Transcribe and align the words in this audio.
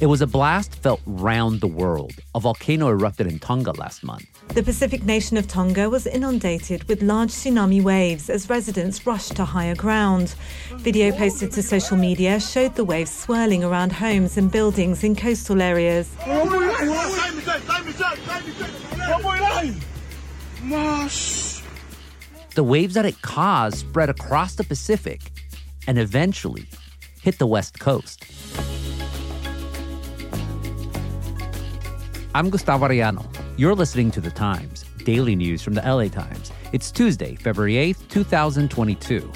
It 0.00 0.06
was 0.06 0.20
a 0.20 0.26
blast 0.26 0.74
felt 0.82 1.00
round 1.06 1.60
the 1.60 1.68
world. 1.68 2.14
A 2.34 2.40
volcano 2.40 2.88
erupted 2.88 3.28
in 3.28 3.38
Tonga 3.38 3.70
last 3.72 4.02
month. 4.02 4.26
The 4.48 4.64
Pacific 4.64 5.04
nation 5.04 5.36
of 5.36 5.46
Tonga 5.46 5.88
was 5.88 6.08
inundated 6.08 6.82
with 6.88 7.00
large 7.02 7.30
tsunami 7.30 7.80
waves 7.80 8.28
as 8.28 8.50
residents 8.50 9.06
rushed 9.06 9.36
to 9.36 9.44
higher 9.44 9.76
ground. 9.76 10.34
Video 10.78 11.12
posted 11.12 11.52
to 11.52 11.62
social 11.62 11.96
media 11.96 12.40
showed 12.40 12.74
the 12.74 12.84
waves 12.84 13.12
swirling 13.12 13.62
around 13.62 13.92
homes 13.92 14.36
and 14.36 14.50
buildings 14.50 15.04
in 15.04 15.14
coastal 15.14 15.62
areas. 15.62 16.10
The 22.56 22.64
waves 22.64 22.94
that 22.94 23.06
it 23.06 23.22
caused 23.22 23.78
spread 23.78 24.10
across 24.10 24.56
the 24.56 24.64
Pacific 24.64 25.20
and 25.86 25.96
eventually 25.96 26.66
hit 27.22 27.38
the 27.38 27.46
West 27.46 27.78
Coast. 27.78 28.24
I'm 32.34 32.50
Gustavo 32.50 32.88
Arellano. 32.88 33.24
You're 33.56 33.76
listening 33.76 34.10
to 34.10 34.20
The 34.20 34.32
Times, 34.32 34.84
daily 35.04 35.36
news 35.36 35.62
from 35.62 35.74
the 35.74 35.82
LA 35.82 36.08
Times. 36.08 36.50
It's 36.72 36.90
Tuesday, 36.90 37.36
February 37.36 37.74
8th, 37.74 38.08
2022. 38.08 39.30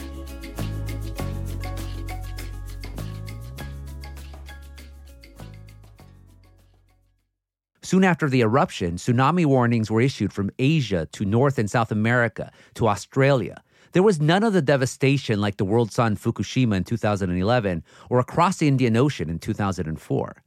Soon 7.94 8.02
after 8.02 8.28
the 8.28 8.40
eruption, 8.40 8.96
tsunami 8.96 9.46
warnings 9.46 9.88
were 9.88 10.00
issued 10.00 10.32
from 10.32 10.50
Asia 10.58 11.06
to 11.12 11.24
North 11.24 11.60
and 11.60 11.70
South 11.70 11.92
America 11.92 12.50
to 12.74 12.88
Australia. 12.88 13.62
There 13.92 14.02
was 14.02 14.20
none 14.20 14.42
of 14.42 14.52
the 14.52 14.60
devastation 14.60 15.40
like 15.40 15.58
the 15.58 15.64
world 15.64 15.92
saw 15.92 16.06
in 16.06 16.16
Fukushima 16.16 16.74
in 16.74 16.82
2011 16.82 17.84
or 18.10 18.18
across 18.18 18.56
the 18.56 18.66
Indian 18.66 18.96
Ocean 18.96 19.30
in 19.30 19.38
2004. 19.38 20.42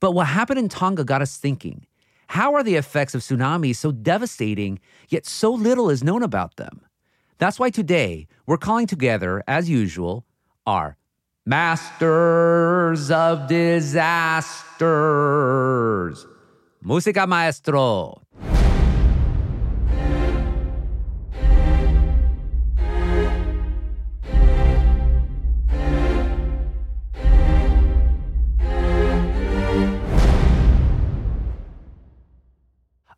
But 0.00 0.14
what 0.14 0.26
happened 0.26 0.58
in 0.58 0.68
Tonga 0.68 1.04
got 1.04 1.22
us 1.22 1.36
thinking 1.36 1.86
how 2.26 2.54
are 2.54 2.64
the 2.64 2.74
effects 2.74 3.14
of 3.14 3.20
tsunamis 3.20 3.76
so 3.76 3.92
devastating, 3.92 4.80
yet 5.08 5.26
so 5.26 5.52
little 5.52 5.90
is 5.90 6.02
known 6.02 6.24
about 6.24 6.56
them? 6.56 6.80
That's 7.38 7.60
why 7.60 7.70
today 7.70 8.26
we're 8.46 8.56
calling 8.56 8.88
together, 8.88 9.44
as 9.46 9.70
usual, 9.70 10.24
our 10.66 10.96
Masters 11.46 13.12
of 13.12 13.46
Disasters. 13.46 13.86
Música 16.82 17.26
maestro. 17.26 18.22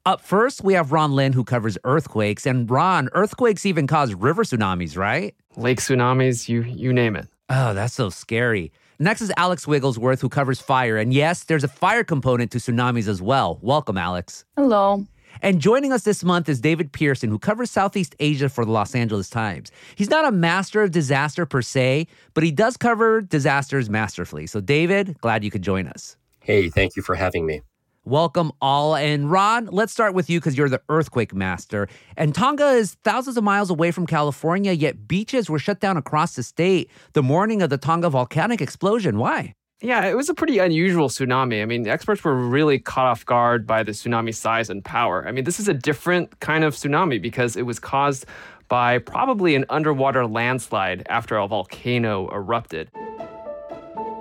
Up 0.04 0.20
first, 0.20 0.64
we 0.64 0.74
have 0.74 0.91
Ron 0.91 1.12
Lin, 1.12 1.32
who 1.32 1.44
covers 1.44 1.78
earthquakes. 1.84 2.44
And 2.44 2.69
Ron, 2.69 3.08
earthquakes 3.12 3.64
even 3.64 3.86
cause 3.86 4.12
river 4.12 4.42
tsunamis, 4.42 4.97
right? 4.97 5.36
Lake 5.56 5.78
tsunamis, 5.78 6.48
you 6.48 6.62
you 6.62 6.92
name 6.92 7.14
it. 7.14 7.28
Oh, 7.48 7.74
that's 7.74 7.94
so 7.94 8.10
scary. 8.10 8.72
Next 9.03 9.20
is 9.20 9.33
Alex 9.36 9.67
Wigglesworth, 9.67 10.20
who 10.20 10.28
covers 10.28 10.61
fire. 10.61 10.97
And 10.97 11.12
yes, 11.12 11.42
there's 11.42 11.64
a 11.64 11.69
fire 11.69 12.05
component 12.05 12.53
to 12.53 12.58
tsunamis 12.58 13.09
as 13.09 13.20
well. 13.20 13.59
Welcome, 13.61 13.98
Alex. 13.98 14.44
Hello. 14.56 15.05
And 15.42 15.61
joining 15.61 15.91
us 15.91 16.05
this 16.05 16.22
month 16.22 16.48
is 16.48 16.61
David 16.61 16.92
Pearson, 16.92 17.28
who 17.28 17.41
covers 17.41 17.69
Southeast 17.69 18.14
Asia 18.20 18.48
for 18.48 18.64
the 18.64 18.70
Los 18.70 18.94
Angeles 18.94 19.28
Times. 19.28 19.72
He's 19.97 20.09
not 20.09 20.25
a 20.25 20.31
master 20.31 20.84
of 20.84 20.92
disaster 20.92 21.44
per 21.47 21.62
se, 21.62 22.06
but 22.34 22.44
he 22.44 22.53
does 22.53 22.77
cover 22.77 23.20
disasters 23.20 23.91
masterfully. 23.91 24.47
So, 24.47 24.61
David, 24.61 25.16
glad 25.20 25.42
you 25.42 25.50
could 25.50 25.62
join 25.62 25.89
us. 25.89 26.16
Hey, 26.39 26.69
thank 26.69 26.94
you 26.94 27.03
for 27.03 27.16
having 27.16 27.44
me. 27.44 27.62
Welcome 28.05 28.50
all. 28.60 28.97
And 28.97 29.31
Ron, 29.31 29.66
let's 29.66 29.93
start 29.93 30.12
with 30.12 30.28
you 30.28 30.41
because 30.41 30.59
you're 30.59 30.69
the 30.69 30.82
earthquake 30.88 31.32
master. 31.32 31.88
And 32.16 32.34
Tonga 32.34 32.71
is 32.71 32.97
thousands 33.04 33.37
of 33.37 33.44
miles 33.44 33.71
away 33.71 33.93
from 33.93 34.09
California, 34.09 34.72
yet 34.72 35.06
beaches 35.06 35.49
were 35.49 35.60
shut 35.60 35.78
down 35.78 35.97
across 35.97 36.34
the 36.34 36.43
state 36.43 36.91
the 37.12 37.22
morning 37.22 37.62
of 37.62 37.71
the 37.71 37.78
Tonga 37.78 38.10
volcanic 38.10 38.60
explosion. 38.60 39.19
Why? 39.19 39.54
Yeah, 39.81 40.04
it 40.06 40.16
was 40.16 40.28
a 40.28 40.34
pretty 40.34 40.59
unusual 40.59 41.09
tsunami. 41.09 41.62
I 41.62 41.65
mean, 41.65 41.87
experts 41.87 42.25
were 42.25 42.34
really 42.34 42.81
caught 42.81 43.06
off 43.06 43.25
guard 43.25 43.69
by 43.69 43.84
the 43.84 43.93
tsunami 43.93 44.34
size 44.34 44.69
and 44.69 44.84
power. 44.84 45.25
I 45.26 45.31
mean, 45.31 45.44
this 45.44 45.60
is 45.60 45.69
a 45.69 45.75
different 45.75 46.41
kind 46.41 46.65
of 46.65 46.75
tsunami 46.75 47.22
because 47.22 47.56
it 47.56 47.62
was 47.62 47.78
caused 47.78 48.26
by 48.66 48.99
probably 48.99 49.55
an 49.55 49.65
underwater 49.71 50.26
landslide 50.26 51.06
after 51.09 51.37
a 51.37 51.47
volcano 51.47 52.28
erupted. 52.34 52.91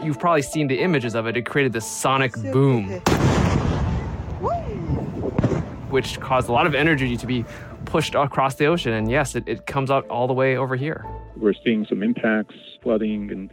You've 0.04 0.20
probably 0.20 0.44
seen 0.44 0.68
the 0.68 0.82
images 0.82 1.16
of 1.16 1.26
it. 1.26 1.36
It 1.36 1.48
created 1.48 1.74
this 1.74 1.86
sonic 1.86 2.34
boom 2.52 3.02
which 5.92 6.20
caused 6.20 6.50
a 6.50 6.52
lot 6.52 6.66
of 6.66 6.76
energy 6.76 7.18
to 7.18 7.28
be 7.28 7.46
pushed 7.86 8.16
across 8.16 8.56
the 8.56 8.66
ocean. 8.66 8.94
And 8.94 9.10
yes, 9.10 9.36
it, 9.36 9.48
it 9.48 9.66
comes 9.66 9.92
out 9.92 10.08
all 10.08 10.28
the 10.28 10.34
way 10.34 10.58
over 10.58 10.76
here. 10.76 11.06
We're 11.36 11.54
seeing 11.64 11.86
some 11.88 12.04
impacts, 12.04 12.56
flooding, 12.82 13.32
and 13.32 13.50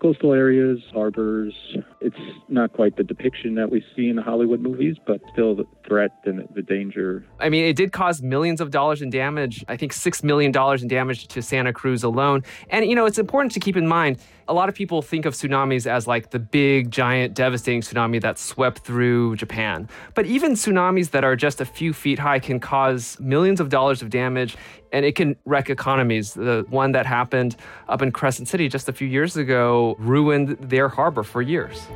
coastal 0.00 0.32
areas, 0.32 0.80
harbors. 0.92 1.54
It's 2.00 2.16
not 2.48 2.72
quite 2.72 2.96
the 2.96 3.04
depiction 3.04 3.54
that 3.56 3.70
we 3.70 3.84
see 3.94 4.08
in 4.08 4.16
the 4.16 4.22
Hollywood 4.22 4.60
movies, 4.60 4.96
but 5.06 5.20
still 5.32 5.54
the 5.54 5.66
threat 5.86 6.10
and 6.24 6.48
the 6.54 6.62
danger. 6.62 7.24
I 7.38 7.50
mean, 7.50 7.64
it 7.64 7.76
did 7.76 7.92
cause 7.92 8.22
millions 8.22 8.60
of 8.60 8.70
dollars 8.70 9.02
in 9.02 9.10
damage. 9.10 9.64
I 9.68 9.76
think 9.76 9.92
$6 9.92 10.24
million 10.24 10.52
in 10.56 10.88
damage 10.88 11.28
to 11.28 11.42
Santa 11.42 11.72
Cruz 11.72 12.02
alone. 12.02 12.42
And, 12.70 12.86
you 12.86 12.94
know, 12.94 13.06
it's 13.06 13.18
important 13.18 13.52
to 13.52 13.60
keep 13.60 13.76
in 13.76 13.86
mind 13.86 14.18
a 14.50 14.52
lot 14.52 14.68
of 14.68 14.74
people 14.74 15.00
think 15.00 15.26
of 15.26 15.34
tsunamis 15.34 15.86
as 15.86 16.08
like 16.08 16.30
the 16.30 16.40
big, 16.40 16.90
giant, 16.90 17.34
devastating 17.34 17.82
tsunami 17.82 18.20
that 18.20 18.36
swept 18.36 18.80
through 18.80 19.36
Japan. 19.36 19.88
But 20.14 20.26
even 20.26 20.54
tsunamis 20.54 21.12
that 21.12 21.22
are 21.22 21.36
just 21.36 21.60
a 21.60 21.64
few 21.64 21.92
feet 21.92 22.18
high 22.18 22.40
can 22.40 22.58
cause 22.58 23.16
millions 23.20 23.60
of 23.60 23.68
dollars 23.68 24.02
of 24.02 24.10
damage 24.10 24.56
and 24.92 25.06
it 25.06 25.14
can 25.14 25.36
wreck 25.44 25.70
economies. 25.70 26.34
The 26.34 26.66
one 26.68 26.90
that 26.92 27.06
happened 27.06 27.54
up 27.88 28.02
in 28.02 28.10
Crescent 28.10 28.48
City 28.48 28.68
just 28.68 28.88
a 28.88 28.92
few 28.92 29.06
years 29.06 29.36
ago 29.36 29.94
ruined 30.00 30.58
their 30.58 30.88
harbor 30.88 31.22
for 31.22 31.40
years. 31.40 31.86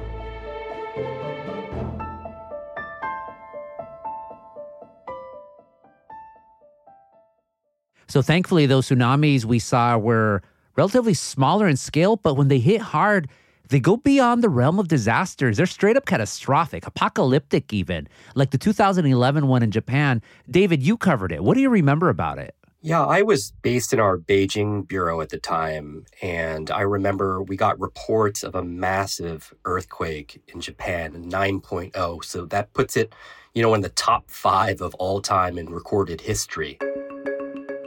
So 8.07 8.23
thankfully, 8.23 8.67
those 8.67 8.89
tsunamis 8.89 9.45
we 9.45 9.59
saw 9.59 9.99
were 9.99 10.41
relatively 10.77 11.15
smaller 11.15 11.69
in 11.69 11.77
scale, 11.77 12.17
but 12.17 12.35
when 12.35 12.49
they 12.49 12.59
hit 12.59 12.81
hard, 12.81 13.29
they 13.69 13.81
go 13.81 13.97
beyond 13.97 14.43
the 14.43 14.49
realm 14.49 14.79
of 14.79 14.89
disasters. 14.89 15.57
They're 15.57 15.67
straight 15.67 15.97
up 15.97 16.05
catastrophic, 16.05 16.87
apocalyptic, 16.87 17.73
even, 17.73 18.09
like 18.35 18.51
the 18.51 18.59
2011 18.59 19.47
one 19.47 19.63
in 19.63 19.71
Japan. 19.71 20.23
David, 20.51 20.83
you 20.83 20.97
covered 20.97 21.33
it. 21.33 21.43
What 21.43 21.55
do 21.55 21.61
you 21.61 21.71
remember 21.71 22.09
about 22.09 22.39
it? 22.39 22.55
Yeah, 22.83 23.03
I 23.03 23.23
was 23.23 23.53
based 23.63 23.95
in 23.95 24.01
our 24.01 24.19
Beijing 24.19 24.87
bureau 24.87 25.23
at 25.23 25.31
the 25.31 25.39
time, 25.39 26.05
and 26.21 26.71
I 26.71 26.83
remember 26.83 27.43
we 27.43 27.57
got 27.57 27.81
reports 27.81 28.43
of 28.43 28.55
a 28.55 28.63
massive 28.63 29.55
earthquake 29.65 30.43
in 30.49 30.61
Japan, 30.61 31.31
9.0. 31.31 32.23
So 32.23 32.45
that 32.45 32.75
puts 32.75 32.99
it, 32.99 33.15
you 33.55 33.63
know, 33.63 33.73
in 33.73 33.81
the 33.81 33.89
top 33.89 34.31
five 34.31 34.83
of 34.83 34.95
all 34.97 35.23
time 35.23 35.57
in 35.57 35.71
recorded 35.71 36.21
history. 36.21 36.79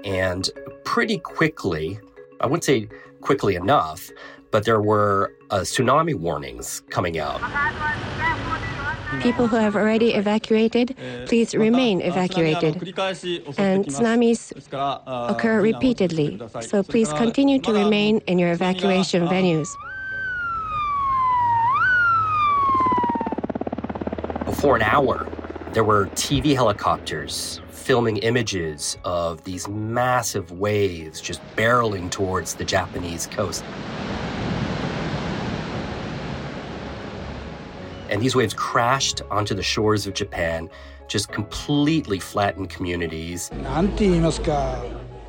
And 0.04 0.50
pretty 0.84 1.20
quickly, 1.20 2.00
I 2.42 2.46
wouldn't 2.46 2.64
say 2.64 2.88
quickly 3.22 3.56
enough, 3.56 4.10
but 4.52 4.66
there 4.66 4.82
were 4.82 5.36
uh, 5.50 5.60
tsunami 5.60 6.16
warnings 6.16 6.82
coming 6.90 7.20
out. 7.20 7.42
People 9.22 9.48
who 9.48 9.56
have 9.56 9.76
already 9.76 10.14
evacuated, 10.14 10.96
please 11.26 11.56
remain 11.56 12.02
evacuated. 12.02 12.76
And 13.58 13.86
tsunamis 13.86 14.52
occur 15.30 15.62
repeatedly, 15.62 16.40
so 16.62 16.84
please 16.84 17.12
continue 17.14 17.60
to 17.60 17.74
remain 17.74 18.20
in 18.28 18.38
your 18.38 18.52
evacuation 18.52 19.28
venues. 19.28 19.68
For 24.56 24.76
an 24.76 24.82
hour, 24.82 25.28
there 25.78 25.84
were 25.84 26.08
TV 26.16 26.56
helicopters 26.56 27.62
filming 27.70 28.18
images 28.18 28.98
of 29.04 29.44
these 29.44 29.68
massive 29.68 30.52
waves 30.52 31.22
just 31.22 31.40
barreling 31.56 32.10
towards 32.10 32.56
the 32.56 32.66
Japanese 32.66 33.28
coast. 33.28 33.64
And 38.10 38.20
these 38.20 38.36
waves 38.36 38.56
crashed 38.56 39.22
onto 39.30 39.54
the 39.54 39.62
shores 39.62 40.08
of 40.08 40.16
Japan, 40.16 40.68
just 41.08 41.32
completely 41.32 42.18
flattened 42.18 42.72
communities. 42.72 43.52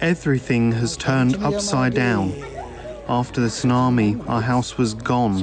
Everything 0.01 0.73
has 0.73 0.97
turned 0.97 1.37
upside 1.45 1.93
down. 1.93 2.33
After 3.09 3.41
the 3.41 3.47
tsunami, 3.47 4.23
our 4.29 4.43
house 4.43 4.77
was 4.77 4.93
gone. 4.93 5.41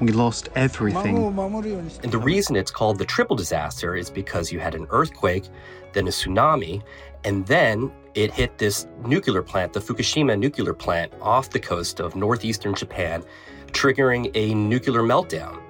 We 0.00 0.12
lost 0.12 0.50
everything. 0.54 1.16
And 1.16 2.12
the 2.12 2.18
reason 2.18 2.54
it's 2.54 2.70
called 2.70 2.98
the 2.98 3.04
triple 3.04 3.34
disaster 3.34 3.96
is 3.96 4.08
because 4.08 4.52
you 4.52 4.60
had 4.60 4.76
an 4.76 4.86
earthquake, 4.90 5.48
then 5.94 6.06
a 6.06 6.10
tsunami, 6.10 6.80
and 7.24 7.44
then 7.46 7.90
it 8.14 8.30
hit 8.30 8.56
this 8.58 8.86
nuclear 9.04 9.42
plant, 9.42 9.72
the 9.72 9.80
Fukushima 9.80 10.38
nuclear 10.38 10.74
plant, 10.74 11.12
off 11.20 11.50
the 11.50 11.58
coast 11.58 11.98
of 11.98 12.14
northeastern 12.14 12.74
Japan, 12.74 13.24
triggering 13.72 14.30
a 14.34 14.54
nuclear 14.54 15.02
meltdown. 15.02 15.60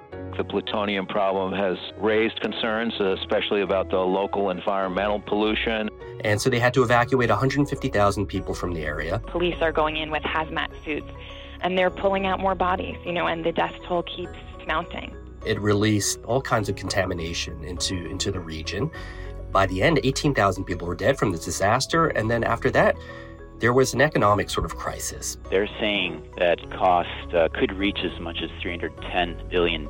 The 0.42 0.48
plutonium 0.48 1.06
problem 1.06 1.52
has 1.52 1.78
raised 1.98 2.40
concerns, 2.40 2.94
especially 2.98 3.60
about 3.60 3.90
the 3.90 3.98
local 3.98 4.50
environmental 4.50 5.20
pollution. 5.20 5.88
And 6.24 6.40
so 6.40 6.50
they 6.50 6.58
had 6.58 6.74
to 6.74 6.82
evacuate 6.82 7.30
150,000 7.30 8.26
people 8.26 8.52
from 8.52 8.74
the 8.74 8.80
area. 8.80 9.20
Police 9.28 9.62
are 9.62 9.70
going 9.70 9.98
in 9.98 10.10
with 10.10 10.24
hazmat 10.24 10.70
suits 10.84 11.06
and 11.60 11.78
they're 11.78 11.90
pulling 11.90 12.26
out 12.26 12.40
more 12.40 12.56
bodies, 12.56 12.96
you 13.06 13.12
know, 13.12 13.28
and 13.28 13.44
the 13.44 13.52
death 13.52 13.72
toll 13.86 14.02
keeps 14.02 14.36
mounting. 14.66 15.14
It 15.46 15.60
released 15.60 16.18
all 16.24 16.42
kinds 16.42 16.68
of 16.68 16.74
contamination 16.74 17.62
into, 17.62 17.94
into 18.06 18.32
the 18.32 18.40
region. 18.40 18.90
By 19.52 19.66
the 19.66 19.80
end, 19.80 20.00
18,000 20.02 20.64
people 20.64 20.88
were 20.88 20.96
dead 20.96 21.18
from 21.18 21.30
the 21.30 21.38
disaster. 21.38 22.08
And 22.08 22.28
then 22.28 22.42
after 22.42 22.68
that, 22.72 22.96
there 23.62 23.72
was 23.72 23.94
an 23.94 24.00
economic 24.00 24.50
sort 24.50 24.66
of 24.66 24.74
crisis. 24.76 25.38
They're 25.48 25.70
saying 25.78 26.20
that 26.36 26.58
cost 26.72 27.32
uh, 27.32 27.48
could 27.54 27.72
reach 27.74 28.00
as 28.02 28.18
much 28.18 28.42
as 28.42 28.50
$310 28.60 29.48
billion, 29.48 29.88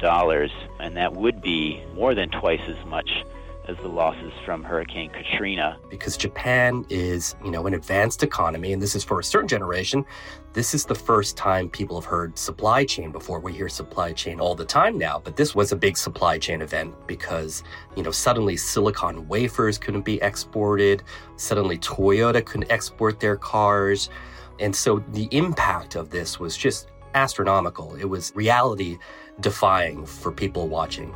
and 0.78 0.94
that 0.94 1.14
would 1.14 1.40
be 1.40 1.82
more 1.94 2.14
than 2.14 2.28
twice 2.28 2.60
as 2.68 2.84
much 2.84 3.24
as 3.68 3.76
the 3.78 3.88
losses 3.88 4.32
from 4.44 4.64
Hurricane 4.64 5.10
Katrina. 5.10 5.78
Because 5.88 6.16
Japan 6.16 6.84
is, 6.88 7.36
you 7.44 7.50
know, 7.50 7.66
an 7.66 7.74
advanced 7.74 8.22
economy, 8.22 8.72
and 8.72 8.82
this 8.82 8.96
is 8.96 9.04
for 9.04 9.20
a 9.20 9.24
certain 9.24 9.46
generation. 9.46 10.04
This 10.52 10.74
is 10.74 10.84
the 10.84 10.94
first 10.94 11.36
time 11.36 11.70
people 11.70 12.00
have 12.00 12.08
heard 12.08 12.36
supply 12.36 12.84
chain 12.84 13.12
before. 13.12 13.38
We 13.38 13.52
hear 13.52 13.68
supply 13.68 14.12
chain 14.12 14.40
all 14.40 14.54
the 14.54 14.64
time 14.64 14.98
now, 14.98 15.20
but 15.22 15.36
this 15.36 15.54
was 15.54 15.70
a 15.70 15.76
big 15.76 15.96
supply 15.96 16.38
chain 16.38 16.60
event 16.60 16.94
because, 17.06 17.62
you 17.96 18.02
know, 18.02 18.10
suddenly 18.10 18.56
silicon 18.56 19.28
wafers 19.28 19.78
couldn't 19.78 20.04
be 20.04 20.20
exported. 20.22 21.04
Suddenly 21.36 21.78
Toyota 21.78 22.44
couldn't 22.44 22.70
export 22.70 23.20
their 23.20 23.36
cars. 23.36 24.10
And 24.58 24.74
so 24.74 25.04
the 25.12 25.28
impact 25.30 25.94
of 25.94 26.10
this 26.10 26.40
was 26.40 26.56
just 26.56 26.88
astronomical. 27.14 27.94
It 27.94 28.04
was 28.04 28.32
reality 28.34 28.98
defying 29.40 30.04
for 30.04 30.32
people 30.32 30.68
watching. 30.68 31.14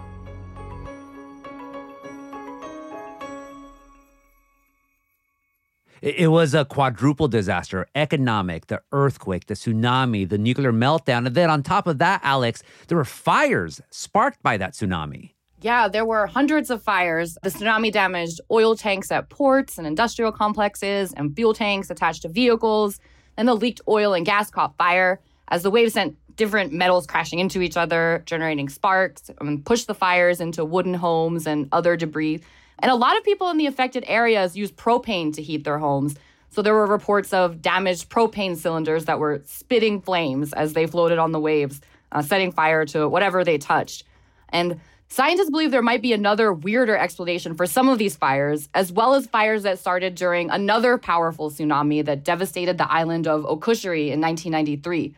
It 6.02 6.30
was 6.30 6.54
a 6.54 6.64
quadruple 6.64 7.28
disaster 7.28 7.86
economic, 7.94 8.66
the 8.66 8.82
earthquake, 8.92 9.46
the 9.46 9.54
tsunami, 9.54 10.28
the 10.28 10.38
nuclear 10.38 10.72
meltdown. 10.72 11.26
And 11.26 11.34
then 11.34 11.48
on 11.48 11.62
top 11.62 11.86
of 11.86 11.98
that, 11.98 12.20
Alex, 12.22 12.62
there 12.88 12.98
were 12.98 13.04
fires 13.04 13.80
sparked 13.90 14.42
by 14.42 14.56
that 14.58 14.74
tsunami. 14.74 15.32
Yeah, 15.62 15.88
there 15.88 16.04
were 16.04 16.26
hundreds 16.26 16.70
of 16.70 16.82
fires. 16.82 17.38
The 17.42 17.48
tsunami 17.48 17.90
damaged 17.90 18.40
oil 18.50 18.76
tanks 18.76 19.10
at 19.10 19.30
ports 19.30 19.78
and 19.78 19.86
industrial 19.86 20.32
complexes 20.32 21.12
and 21.14 21.34
fuel 21.34 21.54
tanks 21.54 21.90
attached 21.90 22.22
to 22.22 22.28
vehicles. 22.28 23.00
And 23.38 23.48
the 23.48 23.54
leaked 23.54 23.80
oil 23.88 24.12
and 24.12 24.26
gas 24.26 24.50
caught 24.50 24.76
fire 24.76 25.20
as 25.48 25.62
the 25.62 25.70
waves 25.70 25.94
sent 25.94 26.16
different 26.36 26.72
metals 26.72 27.06
crashing 27.06 27.38
into 27.38 27.62
each 27.62 27.76
other, 27.76 28.22
generating 28.26 28.68
sparks, 28.68 29.30
and 29.40 29.64
pushed 29.64 29.86
the 29.86 29.94
fires 29.94 30.40
into 30.40 30.64
wooden 30.64 30.94
homes 30.94 31.46
and 31.46 31.68
other 31.72 31.96
debris. 31.96 32.42
And 32.78 32.90
a 32.90 32.94
lot 32.94 33.16
of 33.16 33.24
people 33.24 33.50
in 33.50 33.56
the 33.56 33.66
affected 33.66 34.04
areas 34.06 34.56
use 34.56 34.70
propane 34.70 35.32
to 35.34 35.42
heat 35.42 35.64
their 35.64 35.78
homes. 35.78 36.14
So 36.50 36.62
there 36.62 36.74
were 36.74 36.86
reports 36.86 37.32
of 37.32 37.60
damaged 37.60 38.08
propane 38.08 38.56
cylinders 38.56 39.06
that 39.06 39.18
were 39.18 39.42
spitting 39.46 40.00
flames 40.00 40.52
as 40.52 40.72
they 40.72 40.86
floated 40.86 41.18
on 41.18 41.32
the 41.32 41.40
waves, 41.40 41.80
uh, 42.12 42.22
setting 42.22 42.52
fire 42.52 42.84
to 42.86 43.08
whatever 43.08 43.44
they 43.44 43.58
touched. 43.58 44.04
And 44.50 44.80
scientists 45.08 45.50
believe 45.50 45.70
there 45.70 45.82
might 45.82 46.02
be 46.02 46.12
another 46.12 46.52
weirder 46.52 46.96
explanation 46.96 47.54
for 47.54 47.66
some 47.66 47.88
of 47.88 47.98
these 47.98 48.16
fires, 48.16 48.68
as 48.74 48.92
well 48.92 49.14
as 49.14 49.26
fires 49.26 49.64
that 49.64 49.78
started 49.78 50.14
during 50.14 50.50
another 50.50 50.98
powerful 50.98 51.50
tsunami 51.50 52.04
that 52.04 52.24
devastated 52.24 52.78
the 52.78 52.90
island 52.90 53.26
of 53.26 53.44
Okushiri 53.44 54.10
in 54.10 54.20
1993. 54.20 55.14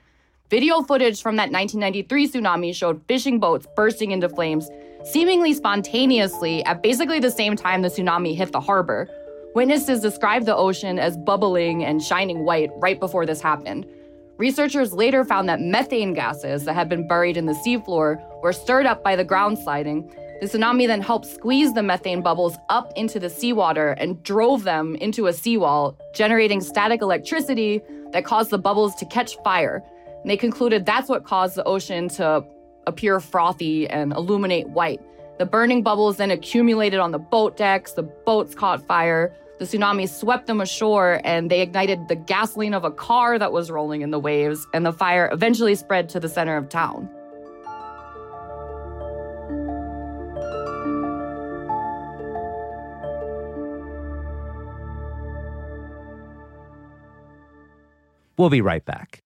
Video 0.51 0.83
footage 0.83 1.21
from 1.21 1.37
that 1.37 1.53
1993 1.53 2.29
tsunami 2.29 2.75
showed 2.75 3.03
fishing 3.07 3.39
boats 3.39 3.67
bursting 3.77 4.13
into 4.13 4.29
flames 4.29 4.71
seemingly 5.11 5.55
spontaneously 5.55 6.65
at 6.65 6.83
basically 6.83 7.19
the 7.19 7.31
same 7.31 7.57
time 7.57 7.83
the 7.83 7.89
tsunami 7.89 8.37
hit 8.37 8.53
the 8.53 8.61
harbor. 8.61 9.09
Witnesses 9.55 10.01
described 10.01 10.45
the 10.45 10.55
ocean 10.55 10.99
as 10.99 11.17
bubbling 11.17 11.85
and 11.85 12.03
shining 12.03 12.45
white 12.45 12.71
right 12.77 13.01
before 13.01 13.25
this 13.25 13.41
happened. 13.41 13.87
Researchers 14.37 14.93
later 14.93 15.25
found 15.25 15.49
that 15.49 15.61
methane 15.61 16.13
gases 16.13 16.65
that 16.65 16.75
had 16.75 16.89
been 16.89 17.09
buried 17.09 17.37
in 17.37 17.47
the 17.47 17.55
seafloor 17.55 18.23
were 18.43 18.53
stirred 18.53 18.87
up 18.87 19.03
by 19.03 19.17
the 19.17 19.25
ground 19.25 19.59
sliding. 19.59 20.09
The 20.41 20.47
tsunami 20.47 20.87
then 20.87 21.01
helped 21.01 21.27
squeeze 21.27 21.73
the 21.73 21.83
methane 21.83 22.23
bubbles 22.23 22.57
up 22.69 22.93
into 22.95 23.19
the 23.19 23.31
seawater 23.31 23.93
and 23.93 24.23
drove 24.23 24.63
them 24.63 24.95
into 24.97 25.27
a 25.27 25.33
seawall, 25.33 25.97
generating 26.15 26.61
static 26.61 27.03
electricity 27.03 27.83
that 28.13 28.25
caused 28.25 28.51
the 28.51 28.59
bubbles 28.59 28.95
to 28.97 29.07
catch 29.07 29.37
fire. 29.43 29.83
And 30.23 30.31
they 30.31 30.37
concluded 30.37 30.87
that's 30.87 31.09
what 31.09 31.25
caused 31.25 31.57
the 31.57 31.65
ocean 31.65 32.09
to 32.11 32.45
appear 32.89 33.21
frothy 33.21 33.89
and 33.89 34.13
illuminate 34.13 34.69
white. 34.71 35.01
The 35.39 35.47
burning 35.47 35.83
bubbles 35.83 36.17
then 36.17 36.33
accumulated 36.33 36.99
on 36.99 37.13
the 37.13 37.19
boat 37.19 37.57
decks, 37.57 37.93
the 37.93 38.03
boats 38.03 38.55
caught 38.55 38.85
fire. 38.87 39.33
The 39.59 39.65
tsunami 39.67 40.09
swept 40.09 40.47
them 40.47 40.61
ashore 40.61 41.21
and 41.25 41.51
they 41.51 41.61
ignited 41.61 42.09
the 42.09 42.17
gasoline 42.17 42.75
of 42.75 42.85
a 42.85 42.91
car 42.91 43.39
that 43.39 43.53
was 43.53 43.71
rolling 43.71 44.03
in 44.03 44.11
the 44.11 44.19
waves, 44.19 44.67
and 44.73 44.87
the 44.87 44.93
fire 44.93 45.29
eventually 45.33 45.75
spread 45.75 46.09
to 46.11 46.21
the 46.21 46.29
center 46.29 46.57
of 46.57 46.69
town. 46.69 47.09
We'll 58.37 58.51
be 58.51 58.61
right 58.61 58.85
back. 58.85 59.23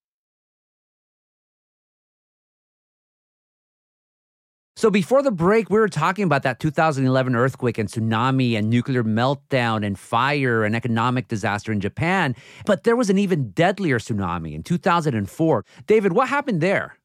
So 4.82 4.90
before 4.90 5.22
the 5.22 5.30
break, 5.30 5.70
we 5.70 5.78
were 5.78 5.88
talking 5.88 6.24
about 6.24 6.42
that 6.42 6.58
2011 6.58 7.36
earthquake 7.36 7.78
and 7.78 7.88
tsunami 7.88 8.58
and 8.58 8.68
nuclear 8.68 9.04
meltdown 9.04 9.86
and 9.86 9.96
fire 9.96 10.64
and 10.64 10.74
economic 10.74 11.28
disaster 11.28 11.70
in 11.70 11.78
Japan. 11.78 12.34
But 12.66 12.82
there 12.82 12.96
was 12.96 13.08
an 13.08 13.16
even 13.16 13.52
deadlier 13.52 14.00
tsunami 14.00 14.54
in 14.54 14.64
2004. 14.64 15.64
David, 15.86 16.14
what 16.14 16.28
happened 16.28 16.60
there? 16.60 16.96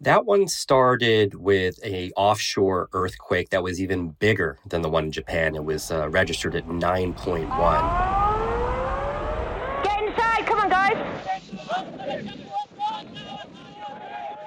That 0.00 0.24
one 0.24 0.48
started 0.48 1.34
with 1.34 1.78
a 1.84 2.10
offshore 2.16 2.88
earthquake 2.94 3.50
that 3.50 3.62
was 3.62 3.82
even 3.82 4.12
bigger 4.12 4.58
than 4.66 4.80
the 4.80 4.88
one 4.88 5.04
in 5.04 5.12
Japan. 5.12 5.56
It 5.56 5.64
was 5.66 5.90
uh, 5.90 6.08
registered 6.08 6.54
at 6.54 6.66
9.1. 6.66 8.26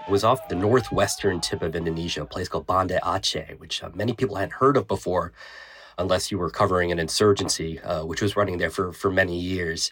was 0.10 0.24
off 0.24 0.48
the 0.48 0.56
northwestern 0.56 1.40
tip 1.40 1.62
of 1.62 1.76
Indonesia, 1.76 2.24
a 2.24 2.26
place 2.26 2.48
called 2.48 2.66
Banda 2.66 3.00
Aceh, 3.04 3.60
which 3.60 3.84
uh, 3.84 3.90
many 3.94 4.14
people 4.14 4.36
hadn't 4.36 4.54
heard 4.54 4.76
of 4.76 4.88
before, 4.88 5.34
unless 6.00 6.32
you 6.32 6.40
were 6.40 6.50
covering 6.50 6.92
an 6.92 6.98
insurgency, 6.98 7.80
uh, 7.82 8.04
which 8.06 8.22
was 8.22 8.36
running 8.36 8.58
there 8.58 8.72
for, 8.72 8.92
for 8.92 9.12
many 9.12 9.38
years. 9.38 9.92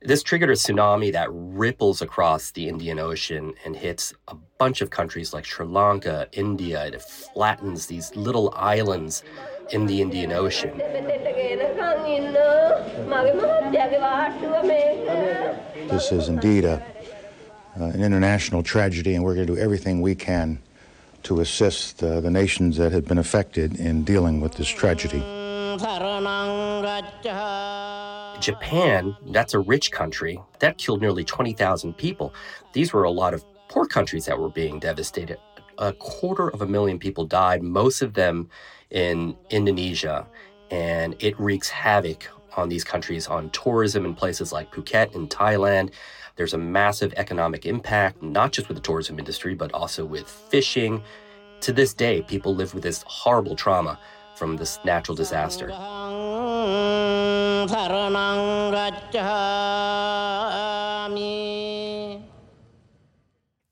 This 0.00 0.22
triggered 0.22 0.50
a 0.50 0.54
tsunami 0.54 1.12
that 1.12 1.28
ripples 1.30 2.00
across 2.00 2.52
the 2.52 2.68
Indian 2.68 2.98
Ocean 2.98 3.52
and 3.64 3.76
hits 3.76 4.14
a 4.28 4.36
bunch 4.56 4.80
of 4.80 4.90
countries 4.90 5.34
like 5.34 5.44
Sri 5.44 5.66
Lanka, 5.66 6.28
India. 6.32 6.86
It 6.86 7.02
flattens 7.02 7.86
these 7.86 8.14
little 8.16 8.54
islands 8.56 9.22
in 9.70 9.86
the 9.86 10.00
Indian 10.00 10.32
Ocean. 10.32 10.78
This 15.88 16.12
is 16.12 16.28
indeed 16.28 16.64
a 16.64 16.80
an 17.80 18.02
international 18.02 18.62
tragedy, 18.62 19.14
and 19.14 19.24
we're 19.24 19.34
going 19.34 19.46
to 19.46 19.54
do 19.54 19.60
everything 19.60 20.00
we 20.00 20.14
can 20.14 20.58
to 21.24 21.40
assist 21.40 22.02
uh, 22.02 22.20
the 22.20 22.30
nations 22.30 22.76
that 22.76 22.92
have 22.92 23.06
been 23.06 23.18
affected 23.18 23.78
in 23.78 24.04
dealing 24.04 24.40
with 24.40 24.54
this 24.54 24.68
tragedy. 24.68 25.18
Japan, 28.40 29.16
that's 29.30 29.54
a 29.54 29.58
rich 29.58 29.90
country, 29.90 30.40
that 30.60 30.78
killed 30.78 31.00
nearly 31.00 31.24
20,000 31.24 31.92
people. 31.94 32.32
These 32.72 32.92
were 32.92 33.04
a 33.04 33.10
lot 33.10 33.34
of 33.34 33.44
poor 33.68 33.86
countries 33.86 34.24
that 34.26 34.38
were 34.38 34.48
being 34.48 34.78
devastated. 34.78 35.38
A 35.78 35.92
quarter 35.92 36.48
of 36.48 36.62
a 36.62 36.66
million 36.66 36.98
people 36.98 37.24
died, 37.24 37.62
most 37.62 38.02
of 38.02 38.14
them 38.14 38.48
in 38.90 39.36
Indonesia, 39.50 40.26
and 40.70 41.14
it 41.18 41.38
wreaks 41.38 41.68
havoc 41.68 42.28
on 42.56 42.68
these 42.68 42.84
countries, 42.84 43.26
on 43.26 43.50
tourism 43.50 44.04
in 44.04 44.14
places 44.14 44.52
like 44.52 44.72
Phuket 44.72 45.14
in 45.14 45.28
Thailand. 45.28 45.92
There's 46.38 46.54
a 46.54 46.58
massive 46.58 47.12
economic 47.16 47.66
impact, 47.66 48.22
not 48.22 48.52
just 48.52 48.68
with 48.68 48.76
the 48.76 48.80
tourism 48.80 49.18
industry, 49.18 49.56
but 49.56 49.74
also 49.74 50.04
with 50.04 50.30
fishing. 50.30 51.02
To 51.62 51.72
this 51.72 51.92
day, 51.92 52.22
people 52.22 52.54
live 52.54 52.74
with 52.74 52.84
this 52.84 53.02
horrible 53.08 53.56
trauma 53.56 53.98
from 54.36 54.56
this 54.56 54.78
natural 54.84 55.16
disaster. 55.16 55.66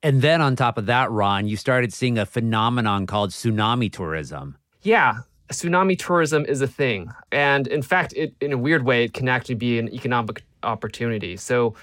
And 0.03 0.21
then 0.21 0.41
on 0.41 0.57
top 0.57 0.77
of 0.77 0.87
that, 0.87 1.09
Ron, 1.13 1.47
you 1.47 1.57
started 1.57 1.93
seeing 1.93 2.19
a 2.19 2.27
phenomenon 2.27 3.07
called 3.07 3.31
tsunami 3.31 3.93
tourism. 3.93 4.57
Yeah, 4.83 5.19
tsunami 5.51 5.97
tourism 5.97 6.45
is 6.45 6.61
a 6.61 6.67
thing. 6.67 7.13
And 7.31 7.69
in 7.69 7.83
fact, 7.83 8.13
it, 8.17 8.35
in 8.41 8.53
a 8.53 8.59
weird 8.59 8.85
way, 8.85 9.05
it 9.05 9.13
can 9.13 9.29
actually 9.29 9.55
be 9.55 9.79
an 9.79 9.89
economic 9.95 10.43
opportunity. 10.65 11.37
So, 11.37 11.77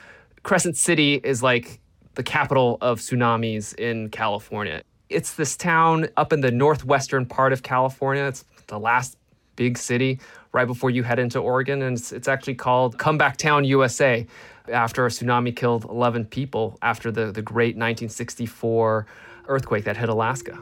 Crescent 0.44 0.76
City 0.76 1.16
is 1.16 1.42
like 1.42 1.80
the 2.16 2.24
capital 2.24 2.78
of 2.82 3.00
tsunamis 3.00 3.74
in 3.76 4.10
California. 4.10 4.84
It's 5.10 5.36
this 5.36 5.56
town 5.56 6.08
up 6.18 6.34
in 6.34 6.42
the 6.42 6.52
northwestern 6.52 7.26
part 7.26 7.54
of 7.54 7.64
California. 7.64 8.26
It's 8.26 8.44
the 8.68 8.78
last 8.78 9.18
big 9.56 9.78
city 9.78 10.20
right 10.52 10.66
before 10.66 10.90
you 10.90 11.04
head 11.04 11.18
into 11.18 11.40
Oregon. 11.40 11.82
And 11.82 11.98
it's, 11.98 12.12
it's 12.12 12.28
actually 12.28 12.56
called 12.56 12.98
Comeback 12.98 13.38
Town, 13.38 13.64
USA, 13.64 14.28
after 14.68 15.06
a 15.06 15.10
tsunami 15.10 15.56
killed 15.56 15.86
11 15.86 16.26
people 16.26 16.78
after 16.82 17.10
the, 17.10 17.32
the 17.32 17.42
great 17.42 17.76
1964 17.78 19.08
earthquake 19.48 19.86
that 19.86 19.96
hit 19.96 20.10
Alaska. 20.10 20.60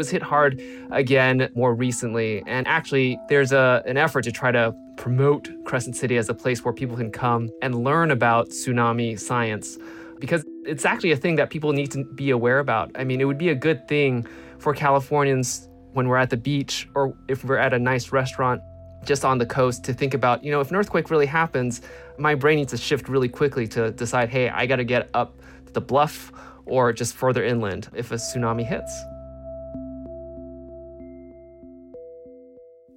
Was 0.00 0.08
hit 0.08 0.22
hard 0.22 0.58
again 0.90 1.50
more 1.54 1.74
recently. 1.74 2.42
And 2.46 2.66
actually, 2.66 3.18
there's 3.28 3.52
a, 3.52 3.82
an 3.84 3.98
effort 3.98 4.22
to 4.22 4.32
try 4.32 4.50
to 4.50 4.74
promote 4.96 5.50
Crescent 5.66 5.94
City 5.94 6.16
as 6.16 6.30
a 6.30 6.34
place 6.34 6.64
where 6.64 6.72
people 6.72 6.96
can 6.96 7.12
come 7.12 7.50
and 7.60 7.84
learn 7.84 8.10
about 8.10 8.48
tsunami 8.48 9.20
science 9.20 9.76
because 10.18 10.42
it's 10.64 10.86
actually 10.86 11.12
a 11.12 11.16
thing 11.16 11.36
that 11.36 11.50
people 11.50 11.74
need 11.74 11.90
to 11.90 12.04
be 12.14 12.30
aware 12.30 12.60
about. 12.60 12.90
I 12.94 13.04
mean, 13.04 13.20
it 13.20 13.26
would 13.26 13.36
be 13.36 13.50
a 13.50 13.54
good 13.54 13.86
thing 13.88 14.26
for 14.58 14.72
Californians 14.72 15.68
when 15.92 16.08
we're 16.08 16.16
at 16.16 16.30
the 16.30 16.38
beach 16.38 16.88
or 16.94 17.14
if 17.28 17.44
we're 17.44 17.58
at 17.58 17.74
a 17.74 17.78
nice 17.78 18.10
restaurant 18.10 18.62
just 19.04 19.22
on 19.22 19.36
the 19.36 19.46
coast 19.46 19.84
to 19.84 19.92
think 19.92 20.14
about, 20.14 20.42
you 20.42 20.50
know, 20.50 20.60
if 20.60 20.70
an 20.70 20.76
earthquake 20.76 21.10
really 21.10 21.26
happens, 21.26 21.82
my 22.18 22.34
brain 22.34 22.56
needs 22.56 22.70
to 22.70 22.78
shift 22.78 23.06
really 23.06 23.28
quickly 23.28 23.68
to 23.68 23.90
decide, 23.90 24.30
hey, 24.30 24.48
I 24.48 24.64
got 24.64 24.76
to 24.76 24.84
get 24.84 25.10
up 25.12 25.40
the 25.74 25.80
bluff 25.82 26.32
or 26.64 26.90
just 26.92 27.14
further 27.14 27.44
inland 27.44 27.88
if 27.94 28.12
a 28.12 28.14
tsunami 28.14 28.64
hits. 28.64 28.92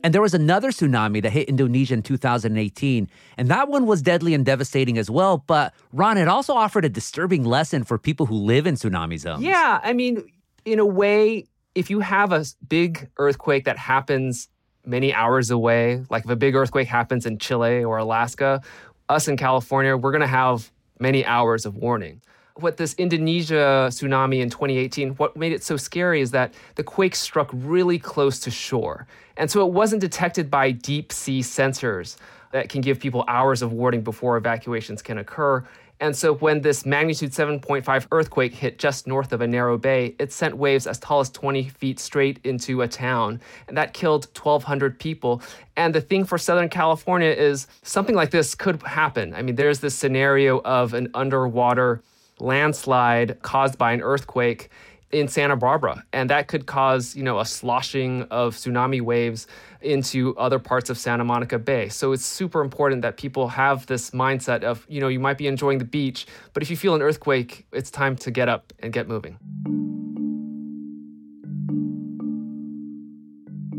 And 0.03 0.13
there 0.13 0.21
was 0.21 0.33
another 0.33 0.71
tsunami 0.71 1.21
that 1.21 1.31
hit 1.31 1.47
Indonesia 1.47 1.93
in 1.93 2.03
2018, 2.03 3.09
and 3.37 3.47
that 3.47 3.69
one 3.69 3.85
was 3.85 4.01
deadly 4.01 4.33
and 4.33 4.45
devastating 4.45 4.97
as 4.97 5.09
well. 5.09 5.37
But 5.47 5.73
Ron, 5.93 6.17
it 6.17 6.27
also 6.27 6.53
offered 6.53 6.83
a 6.83 6.89
disturbing 6.89 7.45
lesson 7.45 7.85
for 7.85 7.97
people 7.97 8.25
who 8.25 8.35
live 8.35 8.67
in 8.67 8.75
tsunami 8.75 9.17
zones. 9.17 9.43
Yeah, 9.43 9.79
I 9.81 9.93
mean, 9.93 10.29
in 10.65 10.79
a 10.79 10.85
way, 10.85 11.47
if 11.73 11.89
you 11.89 12.01
have 12.01 12.33
a 12.33 12.45
big 12.67 13.09
earthquake 13.17 13.63
that 13.63 13.77
happens 13.77 14.49
many 14.85 15.13
hours 15.13 15.49
away, 15.49 16.03
like 16.09 16.25
if 16.25 16.29
a 16.29 16.35
big 16.35 16.55
earthquake 16.55 16.87
happens 16.87 17.25
in 17.25 17.37
Chile 17.37 17.83
or 17.83 17.97
Alaska, 17.97 18.61
us 19.07 19.29
in 19.29 19.37
California, 19.37 19.95
we're 19.95 20.11
going 20.11 20.21
to 20.21 20.27
have 20.27 20.69
many 20.99 21.25
hours 21.25 21.65
of 21.65 21.75
warning. 21.75 22.21
What 22.57 22.77
this 22.77 22.93
Indonesia 22.95 23.87
tsunami 23.89 24.41
in 24.41 24.49
2018, 24.49 25.15
what 25.15 25.35
made 25.35 25.53
it 25.53 25.63
so 25.63 25.75
scary 25.75 26.21
is 26.21 26.29
that 26.31 26.53
the 26.75 26.83
quake 26.83 27.15
struck 27.15 27.49
really 27.51 27.97
close 27.97 28.39
to 28.41 28.51
shore. 28.51 29.07
And 29.37 29.49
so 29.49 29.65
it 29.65 29.73
wasn't 29.73 30.01
detected 30.01 30.51
by 30.51 30.69
deep 30.69 31.11
sea 31.11 31.39
sensors 31.39 32.17
that 32.51 32.69
can 32.69 32.81
give 32.81 32.99
people 32.99 33.25
hours 33.27 33.63
of 33.63 33.73
warning 33.73 34.03
before 34.03 34.37
evacuations 34.37 35.01
can 35.01 35.17
occur. 35.17 35.65
And 35.99 36.15
so 36.15 36.35
when 36.35 36.61
this 36.61 36.85
magnitude 36.85 37.31
7.5 37.31 38.07
earthquake 38.11 38.53
hit 38.53 38.77
just 38.77 39.07
north 39.07 39.33
of 39.33 39.41
a 39.41 39.47
narrow 39.47 39.77
bay, 39.77 40.15
it 40.19 40.31
sent 40.31 40.55
waves 40.55 40.85
as 40.85 40.99
tall 40.99 41.21
as 41.21 41.31
20 41.31 41.69
feet 41.69 41.99
straight 41.99 42.39
into 42.43 42.83
a 42.83 42.87
town. 42.87 43.41
And 43.67 43.75
that 43.77 43.93
killed 43.93 44.27
1,200 44.37 44.99
people. 44.99 45.41
And 45.75 45.95
the 45.95 46.01
thing 46.01 46.23
for 46.23 46.37
Southern 46.37 46.69
California 46.69 47.29
is 47.31 47.65
something 47.81 48.15
like 48.15 48.29
this 48.29 48.53
could 48.53 48.79
happen. 48.83 49.33
I 49.33 49.41
mean, 49.41 49.55
there's 49.55 49.79
this 49.79 49.95
scenario 49.95 50.59
of 50.61 50.93
an 50.93 51.09
underwater 51.15 52.03
landslide 52.39 53.41
caused 53.41 53.77
by 53.77 53.93
an 53.93 54.01
earthquake 54.01 54.69
in 55.11 55.27
Santa 55.27 55.55
Barbara, 55.55 56.03
and 56.11 56.29
that 56.31 56.47
could 56.47 56.65
cause, 56.65 57.15
you 57.15 57.21
know, 57.21 57.39
a 57.39 57.45
sloshing 57.45 58.23
of 58.31 58.55
tsunami 58.55 58.99
waves 58.99 59.45
into 59.81 60.35
other 60.37 60.57
parts 60.57 60.89
of 60.89 60.97
Santa 60.97 61.23
Monica 61.23 61.59
Bay. 61.59 61.87
So 61.89 62.13
it's 62.13 62.25
super 62.25 62.61
important 62.61 63.03
that 63.03 63.15
people 63.15 63.47
have 63.49 63.85
this 63.85 64.09
mindset 64.09 64.63
of, 64.63 64.85
you 64.89 64.99
know, 64.99 65.09
you 65.09 65.19
might 65.19 65.37
be 65.37 65.45
enjoying 65.45 65.77
the 65.77 65.85
beach, 65.85 66.25
but 66.53 66.63
if 66.63 66.71
you 66.71 66.77
feel 66.77 66.95
an 66.95 67.01
earthquake, 67.03 67.65
it's 67.71 67.91
time 67.91 68.15
to 68.17 68.31
get 68.31 68.49
up 68.49 68.73
and 68.79 68.91
get 68.91 69.07
moving. 69.07 69.37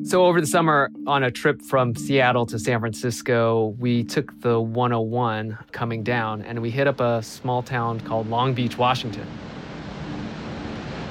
So, 0.04 0.26
over 0.26 0.38
the 0.38 0.46
summer, 0.46 0.90
on 1.06 1.22
a 1.22 1.30
trip 1.30 1.62
from 1.62 1.94
Seattle 1.94 2.44
to 2.46 2.58
San 2.58 2.78
Francisco, 2.78 3.74
we 3.78 4.04
took 4.04 4.38
the 4.42 4.60
101 4.60 5.56
coming 5.72 6.02
down 6.02 6.42
and 6.42 6.60
we 6.60 6.70
hit 6.70 6.86
up 6.86 7.00
a 7.00 7.22
small 7.22 7.62
town 7.62 8.00
called 8.00 8.28
Long 8.28 8.52
Beach, 8.52 8.76
Washington. 8.76 9.26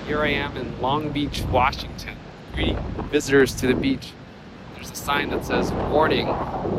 Here 0.05 0.21
I 0.21 0.27
am 0.27 0.55
in 0.57 0.79
Long 0.79 1.11
Beach, 1.11 1.41
Washington, 1.49 2.15
greeting 2.53 2.77
visitors 3.09 3.55
to 3.55 3.67
the 3.67 3.73
beach. 3.73 4.11
There's 4.75 4.91
a 4.91 4.95
sign 4.95 5.31
that 5.31 5.43
says, 5.43 5.71
Warning, 5.71 6.27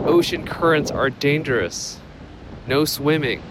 ocean 0.06 0.46
currents 0.46 0.92
are 0.92 1.10
dangerous. 1.10 1.98
No 2.68 2.84
swimming. 2.84 3.42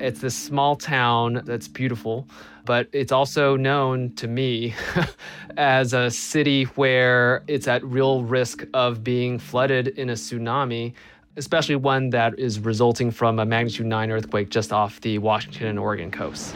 It's 0.00 0.20
this 0.20 0.34
small 0.34 0.74
town 0.74 1.42
that's 1.44 1.68
beautiful, 1.68 2.26
but 2.64 2.88
it's 2.92 3.12
also 3.12 3.56
known 3.56 4.14
to 4.14 4.28
me 4.28 4.74
as 5.56 5.92
a 5.92 6.10
city 6.10 6.64
where 6.64 7.42
it's 7.46 7.68
at 7.68 7.84
real 7.84 8.22
risk 8.22 8.64
of 8.74 9.02
being 9.02 9.38
flooded 9.38 9.88
in 9.88 10.10
a 10.10 10.14
tsunami, 10.14 10.92
especially 11.36 11.76
one 11.76 12.10
that 12.10 12.38
is 12.38 12.60
resulting 12.60 13.10
from 13.10 13.38
a 13.38 13.44
magnitude 13.44 13.86
9 13.86 14.10
earthquake 14.10 14.50
just 14.50 14.72
off 14.72 15.00
the 15.00 15.18
Washington 15.18 15.66
and 15.66 15.78
Oregon 15.78 16.10
coasts. 16.10 16.54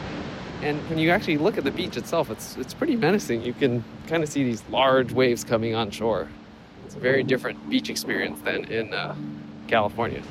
And 0.61 0.79
when 0.89 0.97
you 0.97 1.11
actually 1.11 1.37
look 1.37 1.57
at 1.57 1.63
the 1.63 1.71
beach 1.71 1.97
itself, 1.97 2.31
it's, 2.31 2.57
it's 2.57 2.73
pretty 2.73 2.95
menacing. 2.95 3.43
You 3.43 3.53
can 3.53 3.83
kind 4.07 4.23
of 4.23 4.29
see 4.29 4.43
these 4.43 4.63
large 4.69 5.11
waves 5.11 5.43
coming 5.43 5.75
on 5.75 5.91
shore. 5.91 6.27
It's 6.85 6.95
a 6.95 6.99
very 6.99 7.23
different 7.23 7.69
beach 7.69 7.89
experience 7.89 8.41
than 8.41 8.65
in 8.65 8.93
uh, 8.93 9.15
California. 9.67 10.23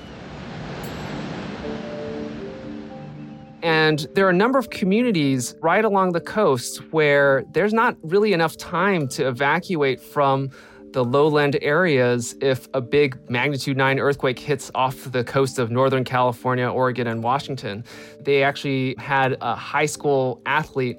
And 3.62 4.06
there 4.14 4.26
are 4.26 4.30
a 4.30 4.34
number 4.34 4.58
of 4.58 4.70
communities 4.70 5.54
right 5.60 5.84
along 5.84 6.12
the 6.12 6.20
coast 6.20 6.78
where 6.92 7.44
there's 7.52 7.72
not 7.72 7.96
really 8.02 8.32
enough 8.32 8.56
time 8.56 9.08
to 9.08 9.26
evacuate 9.26 10.00
from 10.00 10.50
the 10.92 11.04
lowland 11.04 11.58
areas 11.60 12.34
if 12.40 12.68
a 12.72 12.80
big 12.80 13.18
magnitude 13.28 13.76
9 13.76 13.98
earthquake 13.98 14.38
hits 14.38 14.70
off 14.74 14.96
the 15.12 15.22
coast 15.24 15.58
of 15.58 15.70
Northern 15.70 16.04
California, 16.04 16.66
Oregon, 16.66 17.06
and 17.06 17.22
Washington. 17.22 17.84
They 18.20 18.42
actually 18.42 18.94
had 18.98 19.36
a 19.40 19.54
high 19.54 19.86
school 19.86 20.40
athlete 20.46 20.98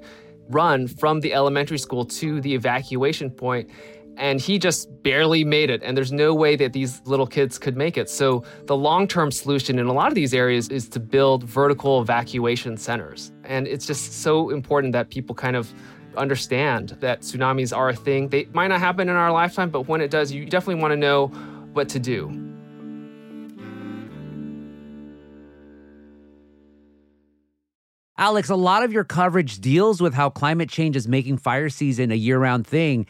run 0.50 0.88
from 0.88 1.20
the 1.22 1.34
elementary 1.34 1.78
school 1.78 2.06
to 2.06 2.40
the 2.42 2.54
evacuation 2.54 3.32
point 3.32 3.70
and 4.18 4.42
he 4.42 4.60
just 4.60 4.90
barely 5.04 5.44
made 5.44 5.70
it. 5.70 5.82
And 5.84 5.96
there's 5.96 6.12
no 6.12 6.34
way 6.34 6.56
that 6.56 6.74
these 6.74 7.02
little 7.06 7.28
kids 7.28 7.58
could 7.58 7.78
make 7.78 7.98
it. 7.98 8.10
So, 8.10 8.44
the 8.66 8.76
long 8.76 9.08
term 9.08 9.32
solution 9.32 9.80
in 9.80 9.86
a 9.88 9.94
lot 9.94 10.08
of 10.08 10.16
these 10.16 10.34
areas 10.34 10.70
is 10.70 10.90
to 10.90 11.00
build 11.00 11.44
vertical 11.44 12.02
evacuation 12.02 12.78
centers. 12.78 13.32
And 13.44 13.68
it's 13.68 13.86
just 13.86 14.22
so 14.22 14.50
important 14.50 14.94
that 14.94 15.10
people 15.10 15.36
kind 15.36 15.56
of 15.56 15.74
understand 16.18 16.98
that 17.00 17.22
tsunamis 17.22 17.76
are 17.76 17.90
a 17.90 17.96
thing. 17.96 18.28
They 18.30 18.46
might 18.54 18.68
not 18.68 18.80
happen 18.80 19.08
in 19.08 19.16
our 19.16 19.32
lifetime, 19.32 19.70
but 19.70 19.88
when 19.88 20.02
it 20.02 20.10
does, 20.10 20.32
you 20.32 20.46
definitely 20.46 20.82
want 20.82 20.92
to 20.92 20.98
know 20.98 21.28
what 21.74 21.88
to 21.90 22.00
do. 22.00 22.48
Alex, 28.20 28.50
a 28.50 28.56
lot 28.56 28.82
of 28.82 28.92
your 28.92 29.04
coverage 29.04 29.60
deals 29.60 30.02
with 30.02 30.16
how 30.16 30.28
climate 30.28 30.70
change 30.70 30.96
is 30.96 31.08
making 31.08 31.38
fire 31.38 31.70
season 31.70 32.12
a 32.12 32.16
year 32.16 32.40
round 32.40 32.66
thing. 32.66 33.06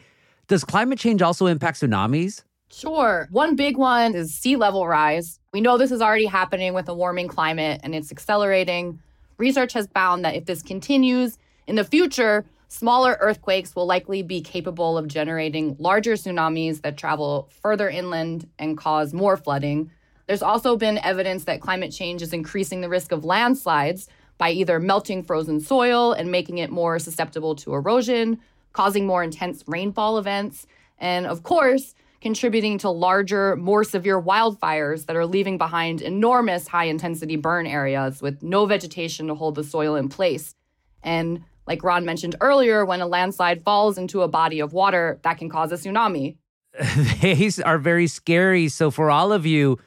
Does 0.48 0.64
climate 0.64 0.98
change 0.98 1.20
also 1.20 1.44
impact 1.44 1.78
tsunamis? 1.78 2.42
Sure. 2.70 3.28
One 3.30 3.54
big 3.54 3.76
one 3.76 4.14
is 4.14 4.34
sea 4.34 4.56
level 4.56 4.88
rise. 4.88 5.40
We 5.52 5.60
know 5.60 5.76
this 5.76 5.92
is 5.92 6.00
already 6.00 6.24
happening 6.24 6.72
with 6.72 6.88
a 6.88 6.94
warming 6.94 7.28
climate 7.28 7.82
and 7.84 7.94
it's 7.94 8.10
accelerating. 8.10 8.98
Research 9.36 9.74
has 9.74 9.88
found 9.88 10.24
that 10.24 10.36
if 10.36 10.46
this 10.46 10.62
continues 10.62 11.36
in 11.66 11.76
the 11.76 11.84
future, 11.84 12.46
smaller 12.68 13.18
earthquakes 13.20 13.76
will 13.76 13.84
likely 13.84 14.22
be 14.22 14.40
capable 14.40 14.96
of 14.96 15.06
generating 15.06 15.76
larger 15.78 16.14
tsunamis 16.14 16.80
that 16.80 16.96
travel 16.96 17.50
further 17.62 17.90
inland 17.90 18.48
and 18.58 18.78
cause 18.78 19.12
more 19.12 19.36
flooding. 19.36 19.90
There's 20.28 20.42
also 20.42 20.78
been 20.78 20.96
evidence 20.96 21.44
that 21.44 21.60
climate 21.60 21.92
change 21.92 22.22
is 22.22 22.32
increasing 22.32 22.80
the 22.80 22.88
risk 22.88 23.12
of 23.12 23.22
landslides 23.22 24.08
by 24.38 24.50
either 24.50 24.80
melting 24.80 25.24
frozen 25.24 25.60
soil 25.60 26.12
and 26.12 26.30
making 26.30 26.56
it 26.56 26.70
more 26.70 26.98
susceptible 26.98 27.54
to 27.56 27.74
erosion, 27.74 28.38
causing 28.72 29.06
more 29.06 29.22
intense 29.22 29.64
rainfall 29.66 30.18
events, 30.18 30.66
and 30.98 31.26
of 31.26 31.42
course, 31.42 31.94
contributing 32.20 32.78
to 32.78 32.90
larger, 32.90 33.56
more 33.56 33.84
severe 33.84 34.20
wildfires 34.20 35.06
that 35.06 35.16
are 35.16 35.26
leaving 35.26 35.58
behind 35.58 36.02
enormous 36.02 36.66
high 36.66 36.84
intensity 36.84 37.36
burn 37.36 37.66
areas 37.66 38.20
with 38.20 38.42
no 38.42 38.66
vegetation 38.66 39.28
to 39.28 39.34
hold 39.34 39.54
the 39.54 39.64
soil 39.64 39.94
in 39.94 40.08
place. 40.08 40.54
And 41.02 41.44
like 41.66 41.84
Ron 41.84 42.04
mentioned 42.04 42.34
earlier, 42.40 42.84
when 42.84 43.00
a 43.00 43.06
landslide 43.06 43.62
falls 43.62 43.98
into 43.98 44.22
a 44.22 44.28
body 44.28 44.60
of 44.60 44.72
water, 44.72 45.20
that 45.22 45.38
can 45.38 45.48
cause 45.48 45.70
a 45.70 45.76
tsunami. 45.76 46.36
These 47.20 47.60
are 47.60 47.78
very 47.78 48.06
scary. 48.06 48.68
So, 48.68 48.90
for 48.90 49.10
all 49.10 49.32
of 49.32 49.46
you, 49.46 49.78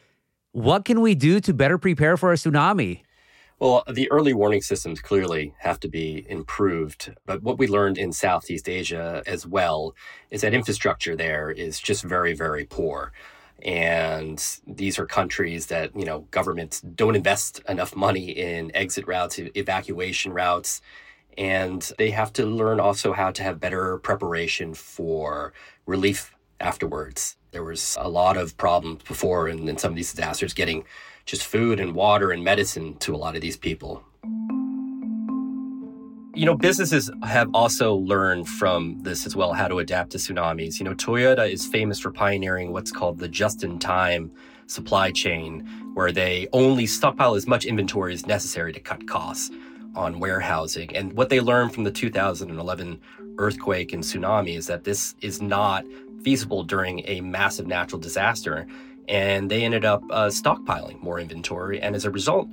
what 0.52 0.86
can 0.86 1.02
we 1.02 1.16
do 1.16 1.40
to 1.42 1.54
better 1.54 1.78
prepare 1.78 2.18
for 2.18 2.32
a 2.32 2.36
tsunami? 2.36 3.02
Well, 3.62 3.84
the 3.88 4.10
early 4.12 4.34
warning 4.34 4.64
systems 4.64 5.02
clearly 5.02 5.54
have 5.60 5.80
to 5.82 5.88
be 5.88 6.26
improved. 6.28 7.14
But 7.28 7.44
what 7.44 7.60
we 7.60 7.68
learned 7.68 8.00
in 8.00 8.12
Southeast 8.12 8.68
Asia 8.68 9.22
as 9.28 9.46
well 9.46 9.94
is 10.32 10.42
that 10.42 10.56
infrastructure 10.56 11.16
there 11.16 11.52
is 11.52 11.80
just 11.80 12.04
very, 12.04 12.34
very 12.34 12.66
poor. 12.66 13.12
And 13.64 14.44
these 14.66 14.98
are 14.98 15.06
countries 15.06 15.68
that, 15.68 15.96
you 15.96 16.06
know, 16.06 16.22
governments 16.32 16.82
don't 16.82 17.16
invest 17.16 17.62
enough 17.70 17.96
money 17.96 18.32
in 18.32 18.76
exit 18.76 19.06
routes, 19.06 19.38
evacuation 19.38 20.34
routes. 20.34 20.82
And 21.38 21.84
they 22.00 22.10
have 22.10 22.34
to 22.34 22.48
learn 22.48 22.80
also 22.80 23.14
how 23.14 23.30
to 23.30 23.44
have 23.44 23.60
better 23.60 24.00
preparation 24.00 24.74
for 24.74 25.54
relief 25.86 26.36
afterwards. 26.60 27.38
There 27.52 27.64
was 27.64 27.96
a 28.00 28.10
lot 28.10 28.38
of 28.38 28.58
problems 28.58 29.04
before 29.04 29.48
in, 29.50 29.70
in 29.70 29.78
some 29.78 29.92
of 29.92 29.96
these 29.96 30.14
disasters 30.14 30.56
getting 30.56 30.84
just 31.26 31.44
food 31.44 31.80
and 31.80 31.94
water 31.94 32.32
and 32.32 32.44
medicine 32.44 32.96
to 32.98 33.16
a 33.16 33.18
lot 33.18 33.36
of 33.36 33.42
these 33.42 33.58
people. 33.58 34.04
You 36.34 36.46
know, 36.46 36.56
businesses 36.56 37.12
have 37.24 37.50
also 37.54 37.94
learned 37.96 38.48
from 38.48 39.00
this 39.02 39.26
as 39.26 39.36
well 39.36 39.52
how 39.52 39.68
to 39.68 39.80
adapt 39.80 40.12
to 40.12 40.18
tsunamis. 40.18 40.80
You 40.80 40.86
know, 40.86 40.96
Toyota 40.96 41.52
is 41.52 41.66
famous 41.66 42.00
for 42.00 42.12
pioneering 42.12 42.72
what's 42.72 42.92
called 42.92 43.20
the 43.20 43.28
just 43.28 43.64
in 43.64 43.80
time 43.80 44.32
supply 44.68 45.12
chain, 45.12 45.68
where 45.94 46.12
they 46.12 46.48
only 46.54 46.86
stockpile 46.86 47.36
as 47.36 47.48
much 47.48 47.66
inventory 47.66 48.14
as 48.14 48.26
necessary 48.26 48.72
to 48.72 48.80
cut 48.80 49.06
costs 49.08 49.52
on 49.96 50.20
warehousing. 50.20 50.96
And 50.96 51.14
what 51.14 51.30
they 51.30 51.42
learned 51.42 51.74
from 51.74 51.84
the 51.84 51.92
2011 51.92 53.00
earthquake 53.38 53.94
and 53.94 54.04
tsunami 54.04 54.58
is 54.58 54.68
that 54.68 54.86
this 54.86 55.16
is 55.22 55.42
not 55.42 55.84
feasible 56.24 56.64
during 56.64 57.02
a 57.08 57.20
massive 57.22 57.68
natural 57.68 58.00
disaster 58.00 58.68
and 59.08 59.50
they 59.50 59.64
ended 59.64 59.86
up 59.86 60.04
uh, 60.10 60.28
stockpiling 60.28 61.02
more 61.02 61.20
inventory. 61.20 61.82
And 61.82 61.96
as 61.96 62.06
a 62.06 62.12
result, 62.12 62.48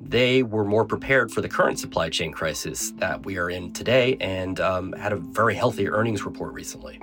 they 0.00 0.42
were 0.42 0.64
more 0.64 0.84
prepared 0.84 1.30
for 1.30 1.40
the 1.40 1.48
current 1.48 1.78
supply 1.78 2.08
chain 2.08 2.32
crisis 2.32 2.92
that 2.96 3.24
we 3.26 3.36
are 3.36 3.50
in 3.50 3.72
today 3.72 4.16
and 4.20 4.58
um, 4.60 4.92
had 4.92 5.12
a 5.12 5.16
very 5.16 5.54
healthy 5.54 5.88
earnings 5.88 6.24
report 6.24 6.54
recently. 6.54 6.98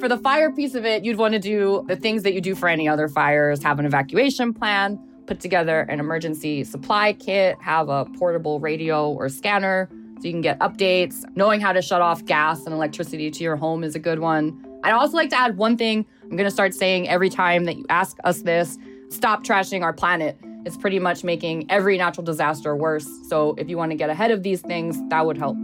For 0.00 0.08
the 0.08 0.18
fire 0.18 0.52
piece 0.52 0.74
of 0.74 0.84
it, 0.84 1.04
you'd 1.04 1.16
want 1.16 1.32
to 1.32 1.40
do 1.40 1.84
the 1.88 1.96
things 1.96 2.22
that 2.24 2.34
you 2.34 2.40
do 2.40 2.54
for 2.54 2.68
any 2.68 2.86
other 2.86 3.08
fires 3.08 3.62
have 3.62 3.78
an 3.78 3.86
evacuation 3.86 4.52
plan, 4.52 4.98
put 5.26 5.40
together 5.40 5.80
an 5.82 6.00
emergency 6.00 6.64
supply 6.64 7.12
kit, 7.14 7.56
have 7.62 7.88
a 7.88 8.04
portable 8.18 8.60
radio 8.60 9.08
or 9.08 9.28
scanner 9.28 9.88
so 10.18 10.24
you 10.24 10.32
can 10.32 10.42
get 10.42 10.58
updates. 10.58 11.24
Knowing 11.34 11.60
how 11.60 11.72
to 11.72 11.80
shut 11.80 12.02
off 12.02 12.24
gas 12.24 12.64
and 12.66 12.74
electricity 12.74 13.30
to 13.30 13.42
your 13.42 13.56
home 13.56 13.82
is 13.82 13.94
a 13.94 13.98
good 13.98 14.18
one. 14.18 14.62
I'd 14.84 14.92
also 14.92 15.16
like 15.16 15.30
to 15.30 15.38
add 15.38 15.56
one 15.56 15.76
thing 15.76 16.04
I'm 16.30 16.36
going 16.36 16.44
to 16.44 16.50
start 16.50 16.74
saying 16.74 17.08
every 17.08 17.30
time 17.30 17.66
that 17.66 17.76
you 17.76 17.86
ask 17.88 18.16
us 18.24 18.42
this 18.42 18.78
stop 19.10 19.44
trashing 19.44 19.82
our 19.82 19.92
planet. 19.92 20.36
It's 20.64 20.76
pretty 20.76 20.98
much 20.98 21.22
making 21.22 21.70
every 21.70 21.96
natural 21.96 22.24
disaster 22.24 22.74
worse. 22.74 23.06
So 23.28 23.54
if 23.56 23.68
you 23.68 23.76
want 23.76 23.92
to 23.92 23.96
get 23.96 24.10
ahead 24.10 24.32
of 24.32 24.42
these 24.42 24.60
things, 24.60 24.98
that 25.10 25.24
would 25.24 25.38
help. 25.38 25.56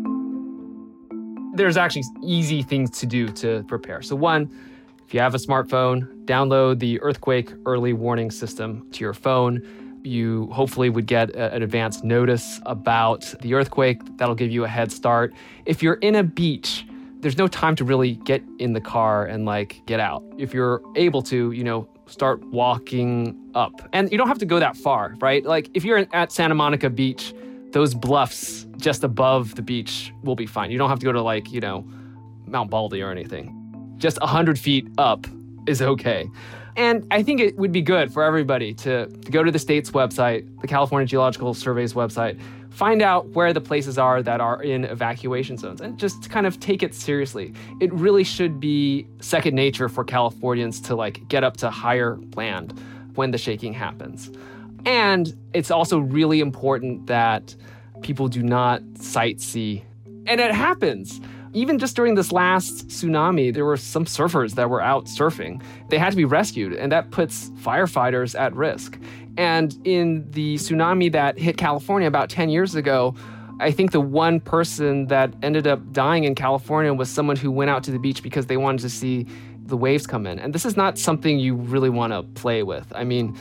There's 1.55 1.77
actually 1.77 2.05
easy 2.23 2.63
things 2.63 2.91
to 3.01 3.07
do 3.07 3.27
to 3.29 3.65
prepare. 3.65 4.03
So, 4.03 4.15
one, 4.15 4.49
if 5.05 5.13
you 5.13 5.19
have 5.19 5.35
a 5.35 5.39
smartphone, 5.39 6.25
download 6.27 6.79
the 6.79 7.01
earthquake 7.03 7.53
early 7.67 7.93
warning 7.93 8.31
system 8.31 8.89
to 8.93 9.01
your 9.01 9.13
phone. 9.13 9.61
You 10.05 10.47
hopefully 10.53 10.89
would 10.89 11.07
get 11.07 11.35
an 11.35 11.63
advance 11.63 12.05
notice 12.05 12.61
about 12.67 13.35
the 13.41 13.55
earthquake. 13.55 14.01
That'll 14.19 14.37
give 14.37 14.53
you 14.53 14.65
a 14.65 14.69
head 14.69 14.93
start. 14.93 15.35
If 15.67 15.83
you're 15.83 15.95
in 15.95 16.15
a 16.15 16.23
beach, 16.23 16.87
there's 17.23 17.39
no 17.39 17.47
time 17.47 17.77
to 17.77 17.85
really 17.85 18.17
get 18.17 18.43
in 18.59 18.73
the 18.73 18.81
car 18.81 19.25
and 19.25 19.47
like 19.47 19.81
get 19.87 20.01
out. 20.01 20.25
If 20.39 20.53
you're 20.53 20.83
able 20.97 21.23
to, 21.23 21.53
you 21.53 21.65
know, 21.65 21.89
start 22.07 22.45
walking 22.47 23.39
up. 23.55 23.89
And 23.93 24.11
you 24.11 24.19
don't 24.19 24.29
have 24.29 24.39
to 24.39 24.47
go 24.47 24.59
that 24.59 24.77
far, 24.77 25.15
right? 25.21 25.45
Like 25.45 25.71
if 25.73 25.85
you're 25.85 26.07
at 26.13 26.33
Santa 26.33 26.55
Monica 26.55 26.91
Beach, 26.91 27.33
those 27.71 27.95
bluffs 27.95 28.67
just 28.77 29.05
above 29.05 29.55
the 29.55 29.63
beach 29.63 30.13
will 30.25 30.35
be 30.35 30.47
fine. 30.47 30.71
You 30.71 30.79
don't 30.79 30.91
have 30.91 30.99
to 30.99 31.07
go 31.07 31.13
to 31.13 31.23
like, 31.23 31.53
you 31.53 31.61
know, 31.61 31.89
Mount 32.47 32.71
Baldy 32.71 33.01
or 33.01 33.11
anything. 33.11 33.57
Just 33.97 34.21
100 34.21 34.59
feet 34.59 34.89
up 34.99 35.27
is 35.67 35.81
okay. 35.81 36.29
And 36.77 37.07
I 37.11 37.23
think 37.23 37.41
it 37.41 37.57
would 37.57 37.73
be 37.73 37.83
good 37.83 38.13
for 38.13 38.25
everybody 38.25 38.75
to, 38.75 39.07
to 39.07 39.31
go 39.31 39.45
to 39.45 39.51
the 39.51 39.59
state's 39.59 39.93
website, 39.93 40.61
the 40.61 40.67
California 40.67 41.07
Geological 41.07 41.55
Survey's 41.55 41.93
website, 41.95 42.41
find 42.73 43.03
out 43.03 43.29
where 43.29 43.53
the 43.53 43.61
places 43.61 43.99
are 43.99 44.23
that 44.23 44.41
are 44.41 44.63
in 44.63 44.85
evacuation 44.85 45.57
zones 45.59 45.81
and 45.81 45.99
just 45.99 46.31
kind 46.31 46.47
of 46.47 46.59
take 46.59 46.83
it 46.83 46.95
seriously. 46.95 47.53
It 47.81 47.93
really 47.93 48.25
should 48.25 48.59
be 48.59 49.07
second 49.21 49.55
nature 49.55 49.89
for 49.89 50.05
Californians 50.05 50.81
to 50.83 50.97
like 50.97 51.29
get 51.29 51.45
up 51.45 51.59
to 51.59 51.71
higher 51.71 52.19
land 52.35 52.79
when 53.15 53.31
the 53.31 53.39
shaking 53.39 53.75
happens. 53.75 54.31
And 54.87 55.37
it's 55.53 55.71
also 55.71 55.99
really 55.99 56.41
important 56.41 57.07
that 57.07 57.55
people 58.01 58.29
do 58.29 58.43
not 58.43 58.83
sightsee. 58.95 59.83
And 60.27 60.41
it 60.41 60.53
happens. 60.53 61.21
Even 61.55 61.79
just 61.79 61.95
during 61.95 62.15
this 62.15 62.33
last 62.33 62.89
tsunami, 62.89 63.53
there 63.53 63.67
were 63.67 63.77
some 63.77 64.07
surfers 64.07 64.55
that 64.55 64.71
were 64.71 64.81
out 64.81 65.05
surfing. 65.05 65.63
They 65.91 65.99
had 65.99 66.11
to 66.11 66.17
be 66.17 66.25
rescued, 66.25 66.73
and 66.73 66.91
that 66.93 67.11
puts 67.11 67.51
firefighters 67.61 68.39
at 68.39 68.55
risk. 68.55 68.99
And 69.37 69.77
in 69.85 70.31
the 70.31 70.55
tsunami 70.55 71.13
that 71.13 71.39
hit 71.39 71.59
California 71.59 72.09
about 72.09 72.31
10 72.31 72.49
years 72.49 72.75
ago, 72.75 73.15
I 73.61 73.71
think 73.71 73.93
the 73.93 74.01
one 74.01 74.41
person 74.41 75.07
that 75.09 75.35
ended 75.43 75.67
up 75.67 75.93
dying 75.93 76.25
in 76.25 76.35
California 76.35 76.93
was 76.95 77.11
someone 77.11 77.37
who 77.37 77.51
went 77.51 77.71
out 77.71 77.85
to 77.85 77.91
the 77.91 77.99
beach 77.99 78.23
because 78.23 78.47
they 78.47 78.57
wanted 78.57 78.81
to 78.81 78.89
see 78.89 79.27
the 79.65 79.77
waves 79.77 80.07
come 80.07 80.27
in. 80.27 80.39
And 80.39 80.55
this 80.55 80.65
is 80.65 80.77
not 80.77 80.99
something 80.99 81.39
you 81.39 81.55
really 81.55 81.91
want 81.91 82.15
to 82.15 82.23
play 82.41 82.63
with. 82.63 82.91
I 82.95 83.05
mean, 83.05 83.37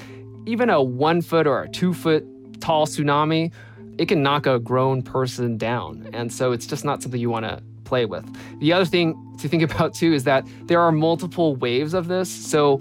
even 0.46 0.70
a 0.70 0.82
one 0.82 1.22
foot 1.22 1.48
or 1.48 1.64
a 1.64 1.70
two 1.70 1.94
foot 1.94 2.26
tall 2.60 2.86
tsunami, 2.88 3.52
it 3.98 4.08
can 4.08 4.22
knock 4.22 4.46
a 4.46 4.60
grown 4.60 5.02
person 5.02 5.58
down. 5.58 6.10
And 6.14 6.32
so 6.32 6.52
it's 6.52 6.68
just 6.68 6.86
not 6.86 7.02
something 7.02 7.20
you 7.20 7.30
want 7.30 7.46
to 7.46 7.62
play 7.92 8.06
with. 8.06 8.26
The 8.62 8.72
other 8.72 8.86
thing 8.86 9.06
to 9.40 9.50
think 9.50 9.64
about 9.70 9.94
too 9.94 10.14
is 10.14 10.24
that 10.24 10.48
there 10.64 10.80
are 10.80 10.94
multiple 10.94 11.58
waves 11.58 11.94
of 11.94 12.08
this. 12.08 12.30
So 12.30 12.80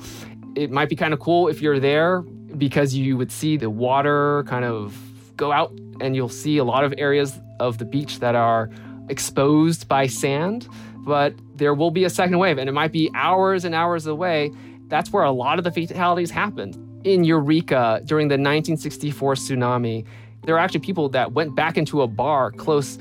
it 0.55 0.71
might 0.71 0.89
be 0.89 0.95
kind 0.95 1.13
of 1.13 1.19
cool 1.19 1.49
if 1.49 1.61
you're 1.61 1.81
there 1.81 2.23
because 2.57 2.95
you 2.95 3.17
would 3.17 3.33
see 3.33 3.57
the 3.57 3.71
water 3.71 4.45
kind 4.47 4.65
of 4.65 4.97
go 5.37 5.51
out 5.51 5.73
and 6.01 6.15
you'll 6.15 6.37
see 6.45 6.59
a 6.59 6.65
lot 6.65 6.85
of 6.85 6.95
areas 6.97 7.41
of 7.59 7.79
the 7.79 7.85
beach 7.85 8.21
that 8.21 8.37
are 8.37 8.71
exposed 9.09 9.89
by 9.89 10.07
sand. 10.07 10.69
But 10.99 11.35
there 11.57 11.75
will 11.75 11.91
be 11.91 12.05
a 12.05 12.11
second 12.11 12.39
wave, 12.39 12.59
and 12.59 12.69
it 12.69 12.73
might 12.73 12.93
be 12.93 13.11
hours 13.15 13.65
and 13.65 13.75
hours 13.75 14.07
away. 14.07 14.53
That's 14.89 15.13
where 15.13 15.25
a 15.25 15.31
lot 15.31 15.59
of 15.59 15.65
the 15.65 15.73
fatalities 15.73 16.31
happened. 16.31 16.77
In 17.05 17.25
Eureka 17.25 18.03
during 18.05 18.29
the 18.29 18.35
1964 18.35 19.35
tsunami, 19.35 20.07
there 20.45 20.55
were 20.55 20.61
actually 20.61 20.81
people 20.81 21.09
that 21.11 21.33
went 21.33 21.57
back 21.57 21.77
into 21.79 22.03
a 22.03 22.07
bar 22.07 22.53
close 22.53 22.99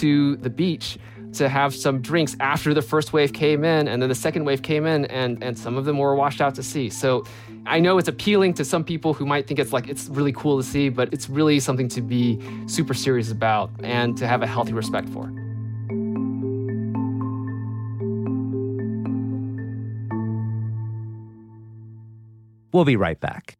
to 0.00 0.36
the 0.36 0.50
beach 0.50 0.98
to 1.34 1.48
have 1.48 1.74
some 1.74 2.00
drinks 2.00 2.36
after 2.40 2.74
the 2.74 2.82
first 2.82 3.12
wave 3.12 3.32
came 3.32 3.64
in 3.64 3.88
and 3.88 4.00
then 4.00 4.08
the 4.08 4.14
second 4.14 4.44
wave 4.44 4.62
came 4.62 4.86
in 4.86 5.04
and 5.06 5.42
and 5.42 5.58
some 5.58 5.76
of 5.76 5.84
them 5.84 5.98
were 5.98 6.14
washed 6.14 6.40
out 6.40 6.54
to 6.54 6.62
sea 6.62 6.90
so 6.90 7.24
i 7.66 7.78
know 7.78 7.98
it's 7.98 8.08
appealing 8.08 8.52
to 8.54 8.64
some 8.64 8.84
people 8.84 9.14
who 9.14 9.26
might 9.26 9.46
think 9.46 9.58
it's 9.58 9.72
like 9.72 9.88
it's 9.88 10.08
really 10.08 10.32
cool 10.32 10.56
to 10.56 10.64
see 10.64 10.88
but 10.88 11.12
it's 11.12 11.28
really 11.28 11.58
something 11.58 11.88
to 11.88 12.00
be 12.00 12.38
super 12.66 12.94
serious 12.94 13.30
about 13.30 13.70
and 13.82 14.16
to 14.16 14.26
have 14.26 14.42
a 14.42 14.46
healthy 14.46 14.72
respect 14.72 15.08
for 15.08 15.32
We'll 22.72 22.86
be 22.86 22.96
right 22.96 23.20
back. 23.20 23.58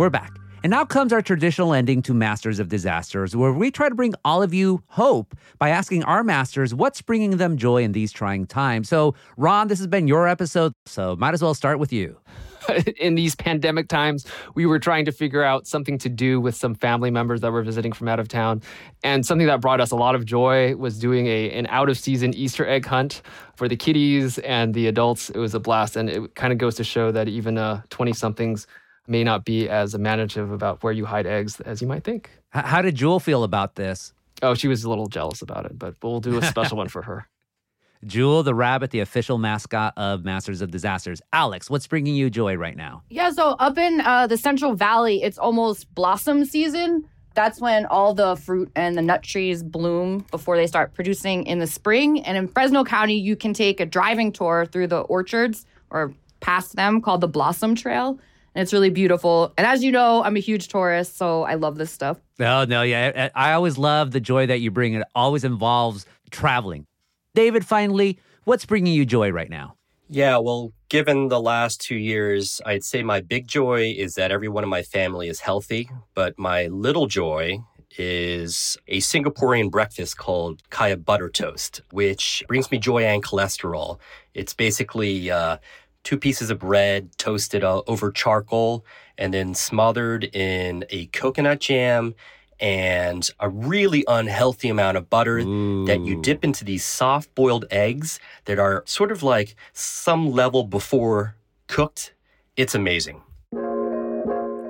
We're 0.00 0.08
back. 0.08 0.38
And 0.62 0.70
now 0.70 0.86
comes 0.86 1.12
our 1.12 1.20
traditional 1.20 1.74
ending 1.74 2.00
to 2.04 2.14
Masters 2.14 2.58
of 2.58 2.70
Disasters, 2.70 3.36
where 3.36 3.52
we 3.52 3.70
try 3.70 3.90
to 3.90 3.94
bring 3.94 4.14
all 4.24 4.42
of 4.42 4.54
you 4.54 4.82
hope 4.86 5.36
by 5.58 5.68
asking 5.68 6.04
our 6.04 6.24
masters 6.24 6.74
what's 6.74 7.02
bringing 7.02 7.36
them 7.36 7.58
joy 7.58 7.82
in 7.82 7.92
these 7.92 8.10
trying 8.10 8.46
times. 8.46 8.88
So, 8.88 9.14
Ron, 9.36 9.68
this 9.68 9.78
has 9.78 9.86
been 9.88 10.08
your 10.08 10.26
episode, 10.26 10.72
so 10.86 11.16
might 11.16 11.34
as 11.34 11.42
well 11.42 11.52
start 11.52 11.78
with 11.78 11.92
you. 11.92 12.18
in 12.96 13.14
these 13.14 13.34
pandemic 13.34 13.88
times, 13.88 14.24
we 14.54 14.64
were 14.64 14.78
trying 14.78 15.04
to 15.04 15.12
figure 15.12 15.42
out 15.42 15.66
something 15.66 15.98
to 15.98 16.08
do 16.08 16.40
with 16.40 16.54
some 16.54 16.74
family 16.74 17.10
members 17.10 17.42
that 17.42 17.52
were 17.52 17.62
visiting 17.62 17.92
from 17.92 18.08
out 18.08 18.18
of 18.18 18.26
town. 18.26 18.62
And 19.04 19.26
something 19.26 19.48
that 19.48 19.60
brought 19.60 19.82
us 19.82 19.90
a 19.90 19.96
lot 19.96 20.14
of 20.14 20.24
joy 20.24 20.76
was 20.76 20.98
doing 20.98 21.26
a, 21.26 21.50
an 21.50 21.66
out 21.66 21.90
of 21.90 21.98
season 21.98 22.32
Easter 22.32 22.66
egg 22.66 22.86
hunt 22.86 23.20
for 23.54 23.68
the 23.68 23.76
kiddies 23.76 24.38
and 24.38 24.72
the 24.72 24.86
adults. 24.86 25.28
It 25.28 25.38
was 25.38 25.54
a 25.54 25.60
blast. 25.60 25.94
And 25.94 26.08
it 26.08 26.34
kind 26.36 26.54
of 26.54 26.58
goes 26.58 26.76
to 26.76 26.84
show 26.84 27.12
that 27.12 27.28
even 27.28 27.56
20 27.90 28.10
uh, 28.10 28.14
somethings 28.14 28.66
may 29.10 29.24
not 29.24 29.44
be 29.44 29.68
as 29.68 29.94
imaginative 29.94 30.50
about 30.52 30.82
where 30.82 30.92
you 30.92 31.04
hide 31.04 31.26
eggs 31.26 31.60
as 31.60 31.82
you 31.82 31.88
might 31.88 32.04
think. 32.04 32.30
How 32.50 32.80
did 32.80 32.94
Jewel 32.94 33.20
feel 33.20 33.44
about 33.44 33.74
this? 33.74 34.12
Oh, 34.42 34.54
she 34.54 34.68
was 34.68 34.84
a 34.84 34.88
little 34.88 35.08
jealous 35.08 35.42
about 35.42 35.66
it, 35.66 35.78
but 35.78 35.96
we'll 36.02 36.20
do 36.20 36.38
a 36.38 36.42
special 36.42 36.78
one 36.78 36.88
for 36.88 37.02
her. 37.02 37.28
Jewel 38.06 38.42
the 38.42 38.54
rabbit, 38.54 38.92
the 38.92 39.00
official 39.00 39.36
mascot 39.36 39.92
of 39.98 40.24
Masters 40.24 40.62
of 40.62 40.70
Disasters. 40.70 41.20
Alex, 41.34 41.68
what's 41.68 41.86
bringing 41.86 42.14
you 42.14 42.30
joy 42.30 42.54
right 42.54 42.76
now? 42.76 43.02
Yeah, 43.10 43.30
so 43.30 43.50
up 43.58 43.76
in 43.76 44.00
uh, 44.00 44.26
the 44.26 44.38
Central 44.38 44.74
Valley, 44.74 45.22
it's 45.22 45.36
almost 45.36 45.94
blossom 45.94 46.46
season. 46.46 47.04
That's 47.34 47.60
when 47.60 47.84
all 47.86 48.14
the 48.14 48.36
fruit 48.36 48.70
and 48.74 48.96
the 48.96 49.02
nut 49.02 49.22
trees 49.22 49.62
bloom 49.62 50.24
before 50.30 50.56
they 50.56 50.66
start 50.66 50.94
producing 50.94 51.44
in 51.44 51.58
the 51.58 51.66
spring. 51.66 52.22
And 52.22 52.38
in 52.38 52.48
Fresno 52.48 52.84
County, 52.84 53.18
you 53.18 53.36
can 53.36 53.52
take 53.52 53.80
a 53.80 53.86
driving 53.86 54.32
tour 54.32 54.64
through 54.64 54.86
the 54.86 55.00
orchards 55.00 55.66
or 55.90 56.14
past 56.40 56.76
them 56.76 57.02
called 57.02 57.20
the 57.20 57.28
Blossom 57.28 57.74
Trail. 57.74 58.18
And 58.54 58.62
it's 58.62 58.72
really 58.72 58.90
beautiful. 58.90 59.52
And 59.56 59.66
as 59.66 59.84
you 59.84 59.92
know, 59.92 60.24
I'm 60.24 60.36
a 60.36 60.40
huge 60.40 60.68
tourist, 60.68 61.16
so 61.16 61.44
I 61.44 61.54
love 61.54 61.76
this 61.76 61.90
stuff. 61.90 62.18
Oh, 62.40 62.64
no, 62.64 62.82
yeah. 62.82 63.28
I 63.34 63.52
always 63.52 63.78
love 63.78 64.10
the 64.10 64.20
joy 64.20 64.46
that 64.46 64.60
you 64.60 64.70
bring. 64.70 64.94
It 64.94 65.06
always 65.14 65.44
involves 65.44 66.06
traveling. 66.30 66.86
David, 67.34 67.64
finally, 67.64 68.18
what's 68.44 68.66
bringing 68.66 68.92
you 68.92 69.06
joy 69.06 69.30
right 69.30 69.50
now? 69.50 69.76
Yeah, 70.08 70.38
well, 70.38 70.72
given 70.88 71.28
the 71.28 71.40
last 71.40 71.80
two 71.80 71.94
years, 71.94 72.60
I'd 72.66 72.82
say 72.82 73.04
my 73.04 73.20
big 73.20 73.46
joy 73.46 73.94
is 73.96 74.14
that 74.14 74.32
everyone 74.32 74.64
in 74.64 74.70
my 74.70 74.82
family 74.82 75.28
is 75.28 75.38
healthy. 75.38 75.88
But 76.14 76.36
my 76.36 76.66
little 76.66 77.06
joy 77.06 77.60
is 77.96 78.76
a 78.88 78.98
Singaporean 78.98 79.70
breakfast 79.70 80.16
called 80.16 80.68
Kaya 80.70 80.96
Butter 80.96 81.28
Toast, 81.28 81.82
which 81.92 82.42
brings 82.48 82.70
me 82.72 82.78
joy 82.78 83.04
and 83.04 83.22
cholesterol. 83.22 83.98
It's 84.34 84.54
basically 84.54 85.30
uh, 85.30 85.58
two 86.04 86.18
pieces 86.18 86.50
of 86.50 86.58
bread 86.58 87.16
toasted 87.18 87.64
uh, 87.64 87.82
over 87.86 88.10
charcoal 88.10 88.84
and 89.18 89.34
then 89.34 89.54
smothered 89.54 90.24
in 90.34 90.84
a 90.90 91.06
coconut 91.06 91.60
jam 91.60 92.14
and 92.58 93.30
a 93.40 93.48
really 93.48 94.04
unhealthy 94.06 94.68
amount 94.68 94.96
of 94.96 95.08
butter 95.08 95.38
Ooh. 95.38 95.86
that 95.86 96.00
you 96.00 96.20
dip 96.20 96.44
into 96.44 96.64
these 96.64 96.84
soft 96.84 97.34
boiled 97.34 97.64
eggs 97.70 98.20
that 98.44 98.58
are 98.58 98.82
sort 98.86 99.10
of 99.10 99.22
like 99.22 99.56
some 99.72 100.30
level 100.30 100.64
before 100.64 101.36
cooked. 101.68 102.14
It's 102.56 102.74
amazing. 102.74 103.22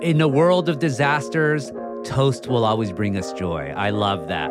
In 0.02 0.20
a 0.20 0.28
world 0.28 0.68
of 0.68 0.78
disasters, 0.78 1.72
toast 2.04 2.46
will 2.46 2.64
always 2.64 2.92
bring 2.92 3.16
us 3.16 3.32
joy. 3.32 3.72
I 3.76 3.90
love 3.90 4.28
that. 4.28 4.50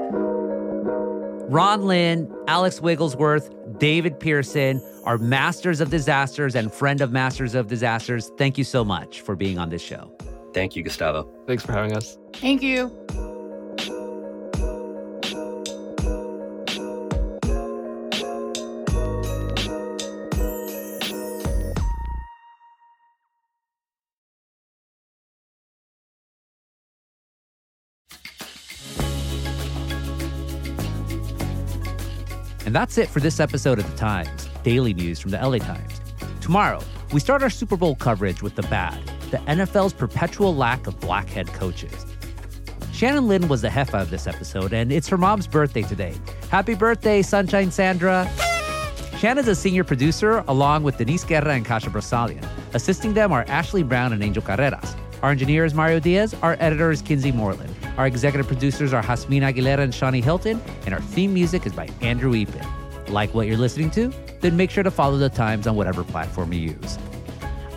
Ron 1.49 1.85
Lin, 1.87 2.31
Alex 2.47 2.79
Wigglesworth, 2.79 3.49
David 3.79 4.19
Pearson 4.19 4.83
are 5.05 5.17
masters 5.17 5.81
of 5.81 5.89
disasters 5.89 6.53
and 6.53 6.71
friend 6.71 7.01
of 7.01 7.11
masters 7.11 7.55
of 7.55 7.65
disasters. 7.65 8.31
Thank 8.37 8.59
you 8.59 8.63
so 8.63 8.85
much 8.85 9.21
for 9.21 9.35
being 9.35 9.57
on 9.57 9.69
this 9.69 9.81
show. 9.81 10.15
Thank 10.53 10.75
you, 10.75 10.83
Gustavo. 10.83 11.27
Thanks 11.47 11.65
for 11.65 11.71
having 11.71 11.95
us. 11.95 12.19
Thank 12.33 12.61
you. 12.61 12.91
And 32.69 32.75
that's 32.75 32.99
it 32.99 33.09
for 33.09 33.19
this 33.19 33.39
episode 33.39 33.79
of 33.79 33.89
The 33.89 33.97
Times, 33.97 34.47
daily 34.61 34.93
news 34.93 35.19
from 35.19 35.31
the 35.31 35.39
LA 35.39 35.57
Times. 35.57 35.99
Tomorrow, 36.39 36.83
we 37.11 37.19
start 37.19 37.41
our 37.41 37.49
Super 37.49 37.75
Bowl 37.75 37.95
coverage 37.95 38.43
with 38.43 38.53
the 38.53 38.61
bad, 38.61 39.03
the 39.31 39.37
NFL's 39.37 39.91
perpetual 39.91 40.55
lack 40.55 40.85
of 40.85 40.99
black 40.99 41.27
head 41.29 41.47
coaches. 41.47 42.05
Shannon 42.93 43.27
Lynn 43.27 43.47
was 43.47 43.63
the 43.63 43.69
hefa 43.69 43.99
of 43.99 44.11
this 44.11 44.27
episode, 44.27 44.71
and 44.71 44.91
it's 44.91 45.07
her 45.07 45.17
mom's 45.17 45.47
birthday 45.47 45.81
today. 45.81 46.13
Happy 46.51 46.75
birthday, 46.75 47.23
Sunshine 47.23 47.71
Sandra! 47.71 48.29
Shannon's 49.17 49.47
a 49.47 49.55
senior 49.55 49.83
producer 49.83 50.43
along 50.47 50.83
with 50.83 50.97
Denise 50.97 51.23
Guerra 51.23 51.55
and 51.55 51.65
Kasia 51.65 51.89
Broussalian. 51.89 52.47
Assisting 52.75 53.15
them 53.15 53.31
are 53.31 53.45
Ashley 53.47 53.81
Brown 53.81 54.13
and 54.13 54.21
Angel 54.21 54.43
Carreras. 54.43 54.95
Our 55.23 55.31
engineer 55.31 55.65
is 55.65 55.73
Mario 55.73 55.99
Diaz. 55.99 56.35
Our 56.43 56.55
editor 56.59 56.91
is 56.91 57.01
Kinsey 57.01 57.31
Moreland. 57.31 57.68
Our 57.99 58.07
executive 58.07 58.47
producers 58.47 58.93
are 58.93 59.03
Jazmin 59.03 59.41
Aguilera 59.41 59.79
and 59.79 59.91
Shani 59.91 60.23
Hilton. 60.23 60.61
And 60.85 60.93
our 60.93 61.01
theme 61.01 61.33
music 61.33 61.65
is 61.65 61.73
by 61.73 61.89
Andrew 61.99 62.31
Eapen. 62.31 62.65
Like 63.09 63.33
what 63.33 63.45
you're 63.45 63.57
listening 63.57 63.91
to? 63.91 64.13
Then 64.39 64.55
make 64.55 64.71
sure 64.71 64.83
to 64.83 64.89
follow 64.89 65.17
the 65.17 65.27
times 65.27 65.67
on 65.67 65.75
whatever 65.75 66.05
platform 66.05 66.53
you 66.53 66.61
use. 66.61 66.97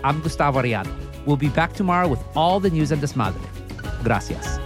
I'm 0.05 0.21
Gustavo 0.21 0.63
Arellano. 0.63 0.95
We'll 1.27 1.37
be 1.37 1.49
back 1.49 1.73
tomorrow 1.73 2.07
with 2.07 2.23
all 2.37 2.61
the 2.61 2.71
news 2.71 2.93
and 2.93 3.03
desmadre. 3.03 3.43
Gracias. 4.05 4.61